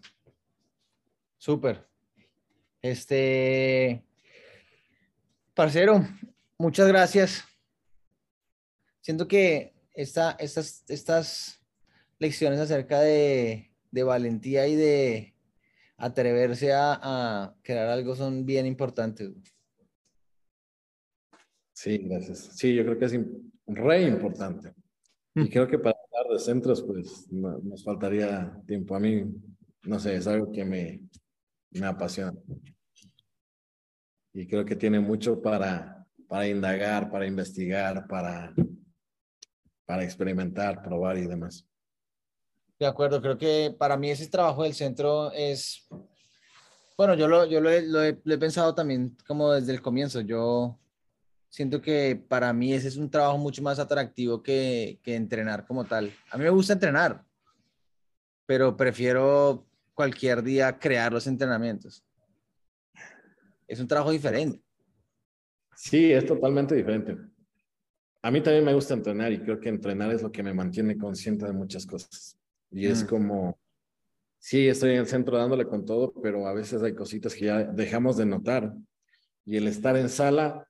Súper. 1.39 1.89
Este, 2.83 4.05
parcero, 5.55 6.07
muchas 6.59 6.87
gracias 6.87 7.50
siento 9.01 9.27
que 9.27 9.73
esta, 9.93 10.31
estas, 10.39 10.83
estas 10.87 11.61
lecciones 12.19 12.59
acerca 12.59 12.99
de, 13.01 13.71
de 13.91 14.03
valentía 14.03 14.67
y 14.67 14.75
de 14.75 15.35
atreverse 15.97 16.73
a, 16.73 16.99
a, 17.01 17.55
crear 17.61 17.89
algo 17.89 18.15
son 18.15 18.45
bien 18.45 18.65
importantes. 18.65 19.31
Sí, 21.73 21.97
gracias. 21.97 22.51
Sí, 22.55 22.75
yo 22.75 22.83
creo 22.83 22.97
que 22.97 23.05
es 23.05 23.19
re 23.67 24.03
importante. 24.03 24.73
Y 25.35 25.41
mm. 25.41 25.47
creo 25.47 25.67
que 25.67 25.79
para 25.79 25.97
hablar 25.97 26.33
de 26.33 26.43
centros, 26.43 26.83
pues 26.83 27.31
nos 27.31 27.83
faltaría 27.83 28.55
tiempo. 28.67 28.95
A 28.95 28.99
mí, 28.99 29.25
no 29.83 29.99
sé, 29.99 30.15
es 30.15 30.27
algo 30.27 30.51
que 30.51 30.65
me, 30.65 31.01
me 31.71 31.85
apasiona. 31.85 32.37
Y 34.33 34.47
creo 34.47 34.63
que 34.65 34.75
tiene 34.75 34.99
mucho 34.99 35.41
para, 35.41 36.05
para 36.27 36.47
indagar, 36.47 37.09
para 37.09 37.25
investigar, 37.25 38.07
para 38.07 38.53
para 39.85 40.03
experimentar, 40.03 40.81
probar 40.81 41.17
y 41.17 41.27
demás. 41.27 41.67
De 42.79 42.85
acuerdo, 42.87 43.21
creo 43.21 43.37
que 43.37 43.75
para 43.77 43.95
mí 43.95 44.09
ese 44.09 44.27
trabajo 44.27 44.63
del 44.63 44.73
centro 44.73 45.31
es, 45.33 45.87
bueno, 46.97 47.13
yo 47.13 47.27
lo, 47.27 47.45
yo 47.45 47.61
lo 47.61 47.69
he, 47.69 48.37
pensado 48.39 48.73
también 48.73 49.15
como 49.27 49.51
desde 49.51 49.71
el 49.71 49.81
comienzo. 49.81 50.21
Yo 50.21 50.79
siento 51.49 51.81
que 51.81 52.15
para 52.15 52.51
mí 52.53 52.73
ese 52.73 52.87
es 52.87 52.97
un 52.97 53.11
trabajo 53.11 53.37
mucho 53.37 53.61
más 53.61 53.77
atractivo 53.77 54.41
que, 54.41 54.99
que 55.03 55.15
entrenar 55.15 55.65
como 55.67 55.85
tal. 55.85 56.11
A 56.31 56.37
mí 56.37 56.43
me 56.43 56.49
gusta 56.49 56.73
entrenar, 56.73 57.23
pero 58.47 58.75
prefiero 58.75 59.67
cualquier 59.93 60.41
día 60.41 60.79
crear 60.79 61.13
los 61.13 61.27
entrenamientos. 61.27 62.03
Es 63.67 63.79
un 63.79 63.87
trabajo 63.87 64.11
diferente. 64.11 64.59
Sí, 65.75 66.11
es 66.11 66.25
totalmente 66.25 66.75
diferente. 66.75 67.15
A 68.23 68.29
mí 68.29 68.41
también 68.41 68.63
me 68.63 68.73
gusta 68.73 68.93
entrenar 68.93 69.31
y 69.31 69.39
creo 69.39 69.59
que 69.59 69.69
entrenar 69.69 70.11
es 70.11 70.21
lo 70.21 70.31
que 70.31 70.43
me 70.43 70.53
mantiene 70.53 70.97
consciente 70.97 71.45
de 71.45 71.53
muchas 71.53 71.85
cosas. 71.85 72.37
Y 72.69 72.85
es 72.85 73.03
mm. 73.03 73.07
como, 73.07 73.59
sí, 74.37 74.67
estoy 74.67 74.91
en 74.91 74.99
el 74.99 75.07
centro 75.07 75.37
dándole 75.37 75.65
con 75.65 75.85
todo, 75.85 76.13
pero 76.21 76.47
a 76.47 76.53
veces 76.53 76.83
hay 76.83 76.93
cositas 76.93 77.33
que 77.33 77.45
ya 77.45 77.63
dejamos 77.63 78.17
de 78.17 78.25
notar. 78.25 78.73
Y 79.45 79.57
el 79.57 79.67
estar 79.67 79.97
en 79.97 80.07
sala, 80.07 80.67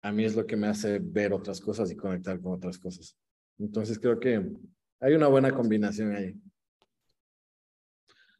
a 0.00 0.10
mí 0.10 0.24
es 0.24 0.34
lo 0.34 0.46
que 0.46 0.56
me 0.56 0.68
hace 0.68 0.98
ver 0.98 1.34
otras 1.34 1.60
cosas 1.60 1.90
y 1.90 1.96
conectar 1.96 2.40
con 2.40 2.54
otras 2.54 2.78
cosas. 2.78 3.14
Entonces 3.58 3.98
creo 3.98 4.18
que 4.18 4.42
hay 5.00 5.14
una 5.14 5.26
buena 5.26 5.50
combinación 5.50 6.16
ahí. 6.16 6.34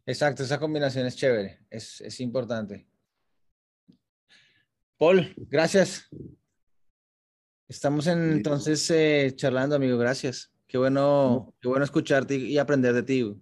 Exacto, 0.07 0.45
esa 0.45 0.59
combinación 0.59 1.05
es 1.07 1.17
chévere, 1.17 1.61
es, 1.69 2.01
es 2.01 2.21
importante. 2.21 2.87
Paul, 4.97 5.35
gracias. 5.37 6.09
Estamos 7.69 8.07
entonces 8.07 8.89
eh, 8.91 9.33
charlando, 9.35 9.77
amigo. 9.77 9.99
Gracias. 9.99 10.53
Qué 10.67 10.79
bueno, 10.79 11.55
qué 11.61 11.69
bueno 11.69 11.85
escucharte 11.85 12.37
y, 12.37 12.59
aprender 12.59 12.93
de 12.95 13.03
ti. 13.03 13.37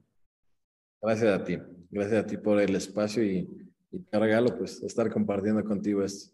Gracias 1.01 1.41
a 1.41 1.45
ti. 1.45 1.59
Gracias 1.91 2.25
a 2.25 2.27
ti 2.27 2.37
por 2.37 2.61
el 2.61 2.75
espacio 2.75 3.23
y, 3.23 3.49
y 3.91 3.99
te 4.01 4.19
regalo 4.19 4.57
pues 4.57 4.83
estar 4.83 5.11
compartiendo 5.11 5.63
contigo 5.65 6.03
esto. 6.03 6.34